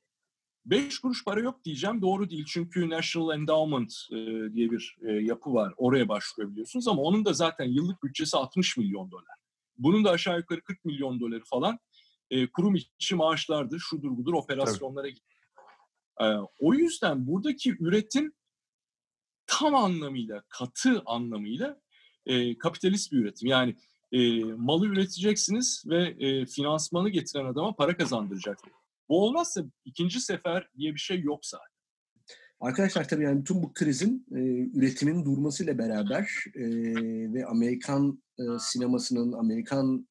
[0.65, 2.45] beş kuruş para yok diyeceğim doğru değil.
[2.47, 4.15] Çünkü National Endowment e,
[4.53, 5.73] diye bir e, yapı var.
[5.77, 9.37] Oraya başvurabiliyorsunuz ama onun da zaten yıllık bütçesi 60 milyon dolar.
[9.77, 11.79] Bunun da aşağı yukarı 40 milyon doları falan
[12.29, 15.27] e, kurum içi maaşlardır, şudur budur operasyonlara gidiyor.
[16.21, 16.25] E,
[16.59, 18.33] o yüzden buradaki üretim
[19.47, 21.81] tam anlamıyla, katı anlamıyla
[22.25, 23.47] e, kapitalist bir üretim.
[23.47, 23.75] Yani
[24.11, 28.75] e, malı üreteceksiniz ve e, finansmanı getiren adama para kazandıracaksınız.
[29.09, 31.77] Bu olmazsa ikinci sefer diye bir şey yok zaten.
[32.59, 34.39] Arkadaşlar tabii yani bütün bu krizin e,
[34.79, 36.63] üretimin durmasıyla beraber e,
[37.33, 40.07] ve Amerikan e, sinemasının, Amerikan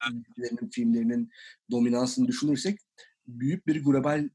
[0.71, 1.29] filmlerinin,
[1.71, 2.79] dominansını düşünürsek
[3.27, 4.29] büyük bir global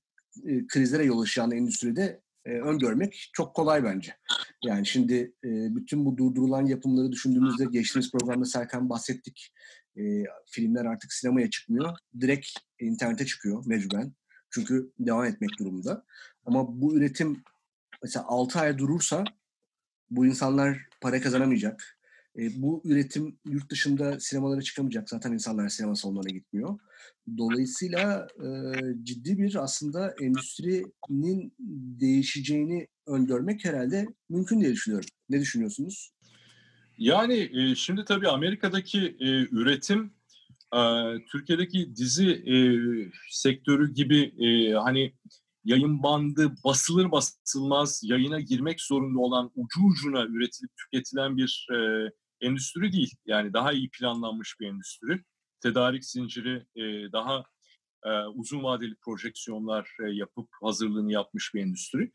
[0.45, 4.16] e, krizlere yol açan endüstride e, öngörmek çok kolay bence.
[4.64, 9.53] Yani şimdi e, bütün bu durdurulan yapımları düşündüğümüzde geçtiğimiz programda Serkan bahsettik.
[9.97, 10.03] E,
[10.47, 11.97] filmler artık sinemaya çıkmıyor.
[12.20, 12.49] Direkt
[12.80, 14.12] internete çıkıyor mecburen.
[14.51, 16.05] Çünkü devam etmek durumunda.
[16.47, 17.43] Ama bu üretim
[18.03, 19.24] mesela 6 ay durursa
[20.11, 21.99] bu insanlar para kazanamayacak.
[22.38, 25.11] E, bu üretim yurt dışında sinemalara çıkamayacak.
[25.11, 26.78] Zaten insanlar sinema salonlarına gitmiyor.
[27.39, 28.49] Dolayısıyla e,
[29.03, 31.55] ciddi bir aslında endüstrinin
[32.01, 35.09] değişeceğini öngörmek herhalde mümkün diye düşünüyorum.
[35.29, 36.13] Ne düşünüyorsunuz?
[36.99, 40.13] Yani e, şimdi tabii Amerika'daki e, üretim
[40.75, 40.81] e,
[41.33, 42.57] Türkiye'deki dizi e,
[43.31, 45.15] sektörü gibi e, hani
[45.65, 52.09] yayın bandı basılır basılmaz yayına girmek zorunda olan ucu ucuna üretilip tüketilen bir e,
[52.47, 53.15] endüstri değil.
[53.27, 55.25] Yani daha iyi planlanmış bir endüstri.
[55.63, 57.45] Tedarik zinciri e, daha
[58.05, 62.13] e, uzun vadeli projeksiyonlar e, yapıp hazırlığını yapmış bir endüstri.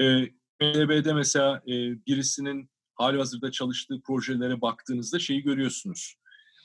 [0.00, 1.72] E, mesela e,
[2.06, 6.16] birisinin hali hazırda çalıştığı projelere baktığınızda şeyi görüyorsunuz.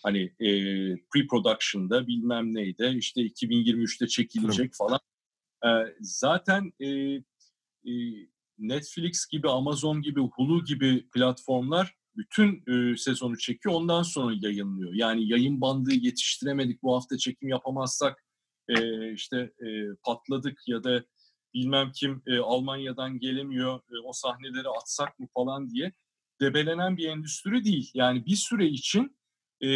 [0.03, 0.49] Hani e,
[0.95, 4.99] pre-production'da bilmem neydi işte 2023'te çekilecek falan.
[5.65, 5.69] E,
[6.01, 7.93] zaten e, e,
[8.57, 14.93] Netflix gibi, Amazon gibi, Hulu gibi platformlar bütün e, sezonu çekiyor ondan sonra yayınlıyor.
[14.93, 18.23] Yani yayın bandı yetiştiremedik bu hafta çekim yapamazsak
[18.69, 19.67] e, işte e,
[20.03, 21.03] patladık ya da
[21.53, 25.91] bilmem kim e, Almanya'dan gelemiyor e, o sahneleri atsak mı falan diye
[26.41, 27.91] debelenen bir endüstri değil.
[27.93, 29.17] Yani bir süre için
[29.61, 29.69] e,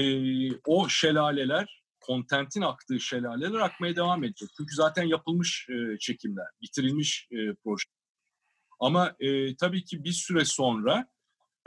[0.65, 4.49] o şelaleler, kontentin aktığı şelaleler akmaya devam edecek.
[4.57, 7.83] Çünkü zaten yapılmış e, çekimler, bitirilmiş e, proje.
[8.79, 11.07] Ama e, tabii ki bir süre sonra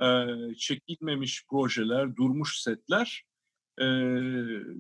[0.03, 0.27] e,
[0.59, 3.25] çekilmemiş projeler, durmuş setler
[3.79, 3.87] e,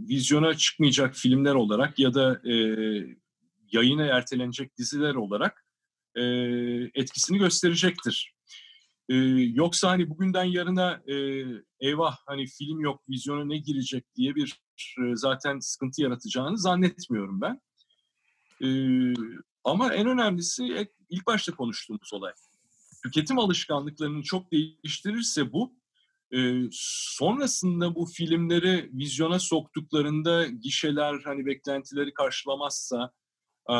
[0.08, 2.54] vizyona çıkmayacak filmler olarak ya da e,
[3.72, 5.66] yayına ertelenecek diziler olarak
[6.14, 6.22] e,
[6.94, 8.34] etkisini gösterecektir.
[9.08, 9.14] E,
[9.54, 11.44] yoksa hani bugünden yarına e,
[11.80, 14.60] eyvah hani film yok vizyona ne girecek diye bir
[14.98, 17.60] e, zaten sıkıntı yaratacağını zannetmiyorum ben.
[18.64, 18.68] E,
[19.64, 22.32] ama en önemlisi ilk başta konuştuğumuz olay
[23.04, 25.74] tüketim alışkanlıklarını çok değiştirirse bu
[26.34, 26.38] e,
[26.72, 33.12] sonrasında bu filmleri vizyona soktuklarında gişeler hani beklentileri karşılamazsa
[33.70, 33.74] e,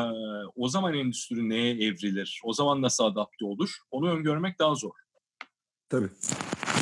[0.57, 2.41] o zaman endüstri neye evrilir?
[2.45, 3.70] O zaman nasıl adapte olur?
[3.91, 4.95] Onu öngörmek daha zor.
[5.89, 6.09] Tabii.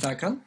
[0.01, 0.43] Serkan?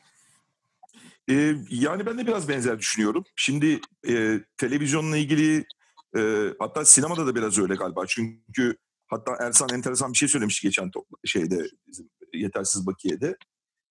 [1.29, 3.23] Ee, yani ben de biraz benzer düşünüyorum.
[3.35, 5.65] Şimdi e, televizyonla ilgili
[6.17, 8.05] e, hatta sinemada da biraz öyle galiba.
[8.07, 8.77] Çünkü
[9.07, 13.37] Hatta Ersan enteresan bir şey söylemişti geçen topla, şeyde bizim Yetersiz Bakiye'de.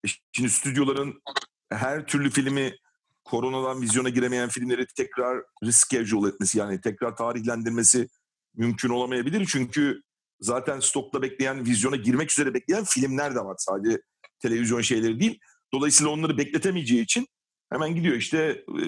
[0.06, 1.22] E şimdi stüdyoların
[1.70, 2.76] her türlü filmi
[3.24, 8.08] koronadan vizyona giremeyen filmleri tekrar reschedule etmesi yani tekrar tarihlendirmesi
[8.54, 9.46] mümkün olamayabilir.
[9.46, 10.02] Çünkü
[10.40, 13.56] zaten stokta bekleyen, vizyona girmek üzere bekleyen filmler de var.
[13.58, 14.02] Sadece
[14.42, 15.38] televizyon şeyleri değil.
[15.72, 17.26] Dolayısıyla onları bekletemeyeceği için
[17.72, 18.84] hemen gidiyor işte e,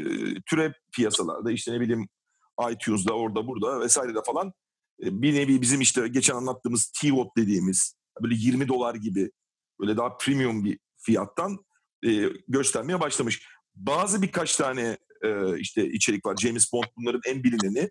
[0.46, 2.08] türe piyasalarda işte ne bileyim
[2.70, 4.52] iTunes'da orada burada vesairede falan e,
[5.00, 9.30] bir nevi bizim işte geçen anlattığımız T-Vot dediğimiz böyle 20 dolar gibi
[9.80, 11.58] böyle daha premium bir fiyattan
[12.06, 13.46] e, göstermeye başlamış.
[13.74, 16.36] Bazı birkaç tane e, işte içerik var.
[16.36, 17.90] James Bond bunların en bilineni.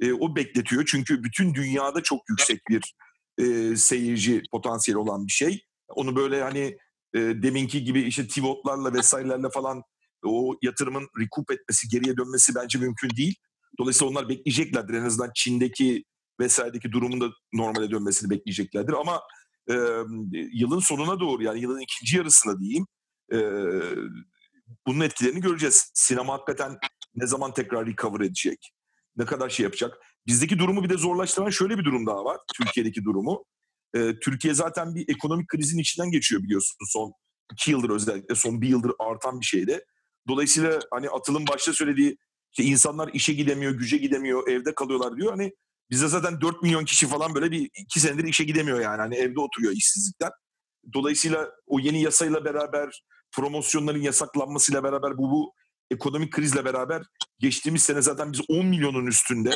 [0.00, 2.94] E, o bekletiyor çünkü bütün dünyada çok yüksek bir
[3.38, 5.64] e, seyirci potansiyeli olan bir şey.
[5.88, 6.78] Onu böyle hani
[7.14, 9.82] e, deminki gibi işte T-Vot'larla vesairelerle falan
[10.24, 13.34] o yatırımın recoup etmesi, geriye dönmesi bence mümkün değil.
[13.78, 14.94] Dolayısıyla onlar bekleyeceklerdir.
[14.94, 16.04] En azından Çin'deki
[16.40, 18.92] vesairedeki durumun da normale dönmesini bekleyeceklerdir.
[18.92, 19.22] Ama
[19.70, 19.74] e,
[20.52, 22.86] yılın sonuna doğru yani yılın ikinci yarısına diyeyim
[23.32, 23.38] e,
[24.86, 25.90] bunun etkilerini göreceğiz.
[25.94, 26.78] Sinema hakikaten
[27.14, 28.72] Ne zaman tekrar recover edecek?
[29.16, 29.94] Ne kadar şey yapacak?
[30.26, 32.40] Bizdeki durumu bir de zorlaştıran şöyle bir durum daha var.
[32.56, 33.44] Türkiye'deki durumu.
[33.96, 37.12] Ee, Türkiye zaten bir ekonomik krizin içinden geçiyor biliyorsunuz son
[37.52, 39.84] iki yıldır özellikle son bir yıldır artan bir şeyde.
[40.28, 42.16] Dolayısıyla hani Atıl'ın başta söylediği
[42.52, 45.30] işte insanlar işe gidemiyor, güce gidemiyor, evde kalıyorlar diyor.
[45.30, 45.52] Hani
[45.90, 49.00] bizde zaten 4 milyon kişi falan böyle bir iki senedir işe gidemiyor yani.
[49.00, 50.30] Hani evde oturuyor işsizlikten.
[50.92, 55.52] Dolayısıyla o yeni yasayla beraber promosyonların yasaklanmasıyla beraber bu, bu
[55.90, 57.02] ekonomik krizle beraber
[57.38, 59.50] geçtiğimiz sene zaten biz 10 milyonun üstünde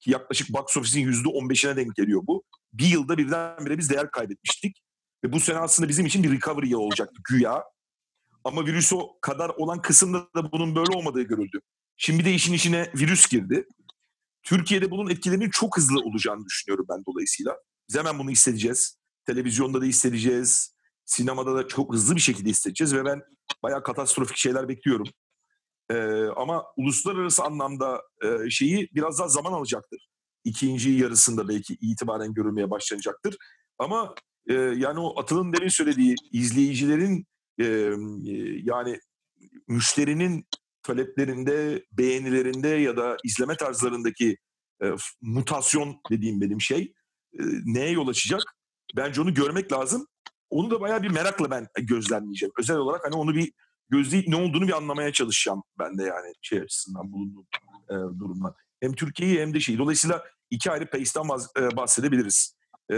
[0.00, 2.42] ki yaklaşık box office'in %15'ine denk geliyor bu.
[2.72, 4.82] Bir yılda birdenbire biz değer kaybetmiştik.
[5.24, 7.64] Ve bu sene aslında bizim için bir recovery yılı olacaktı güya.
[8.44, 11.60] Ama virüs o kadar olan kısımda da bunun böyle olmadığı görüldü.
[11.96, 13.66] Şimdi de işin içine virüs girdi.
[14.42, 17.56] Türkiye'de bunun etkilerinin çok hızlı olacağını düşünüyorum ben dolayısıyla.
[17.88, 18.98] Biz hemen bunu hissedeceğiz.
[19.26, 20.74] Televizyonda da hissedeceğiz.
[21.04, 23.22] Sinemada da çok hızlı bir şekilde hissedeceğiz ve ben
[23.62, 25.06] bayağı katastrofik şeyler bekliyorum.
[25.90, 30.08] Ee, ama uluslararası anlamda e, şeyi biraz daha zaman alacaktır.
[30.44, 33.36] İkinci yarısında belki itibaren görülmeye başlanacaktır.
[33.78, 34.14] Ama
[34.46, 37.26] e, yani o Atıl'ın demin söylediği izleyicilerin
[37.60, 37.64] e,
[38.62, 39.00] yani
[39.68, 40.46] müşterinin
[40.82, 44.36] taleplerinde, beğenilerinde ya da izleme tarzlarındaki
[44.82, 44.86] e,
[45.20, 46.92] mutasyon dediğim benim şey
[47.32, 48.42] e, neye yol açacak?
[48.96, 50.06] Bence onu görmek lazım.
[50.50, 52.52] Onu da bayağı bir merakla ben gözlemleyeceğim.
[52.58, 53.52] Özel olarak hani onu bir
[53.90, 57.46] gözleyip ne olduğunu bir anlamaya çalışacağım ben de yani şey açısından bulunduğum
[57.90, 58.54] e, durumdan.
[58.80, 59.78] Hem Türkiye'yi hem de şey.
[59.78, 61.28] Dolayısıyla iki ayrı pace'den
[61.76, 62.56] bahsedebiliriz.
[62.92, 62.96] E,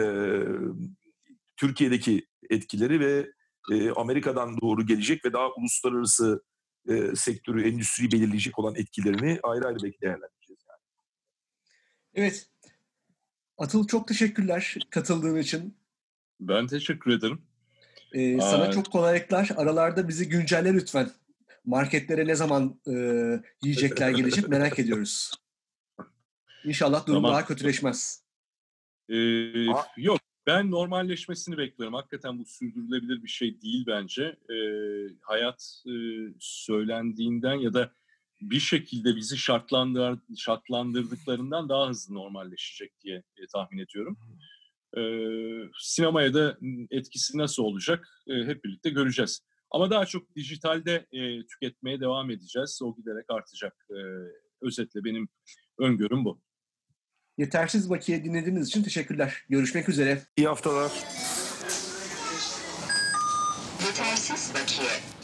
[1.57, 3.31] Türkiye'deki etkileri ve
[3.73, 6.43] e, Amerika'dan doğru gelecek ve daha uluslararası
[6.89, 10.61] e, sektörü, endüstriyi belirleyecek olan etkilerini ayrı ayrı belki değerlendireceğiz.
[10.69, 10.79] Yani.
[12.15, 12.47] Evet.
[13.59, 15.77] Atıl çok teşekkürler katıldığın için.
[16.41, 17.43] Ben teşekkür ederim.
[18.13, 19.51] Ee, sana çok kolaylıklar.
[19.57, 21.11] Aralarda bizi güncelle lütfen.
[21.65, 22.93] Marketlere ne zaman e,
[23.63, 25.33] yiyecekler gelecek merak ediyoruz.
[26.65, 27.33] İnşallah durum tamam.
[27.33, 28.23] daha kötüleşmez.
[29.09, 29.17] Ee,
[29.97, 30.21] yok
[30.51, 31.95] ben normalleşmesini bekliyorum.
[31.95, 34.23] Hakikaten bu sürdürülebilir bir şey değil bence.
[34.51, 34.57] E,
[35.23, 35.93] hayat e,
[36.41, 37.93] söylendiğinden ya da
[38.41, 44.19] bir şekilde bizi şartlandır, şartlandırdıklarından daha hızlı normalleşecek diye e, tahmin ediyorum.
[44.97, 45.03] E,
[45.81, 46.59] sinemaya da
[46.91, 49.41] etkisi nasıl olacak e, hep birlikte göreceğiz.
[49.71, 52.81] Ama daha çok dijitalde e, tüketmeye devam edeceğiz.
[52.83, 53.87] O giderek artacak.
[53.91, 53.99] E,
[54.61, 55.29] özetle benim
[55.79, 56.43] öngörüm bu.
[57.41, 59.45] Yetersiz Bakiye dinlediğiniz için teşekkürler.
[59.49, 60.19] Görüşmek üzere.
[60.37, 60.91] İyi haftalar.
[63.87, 65.20] Yetersiz Bakiye.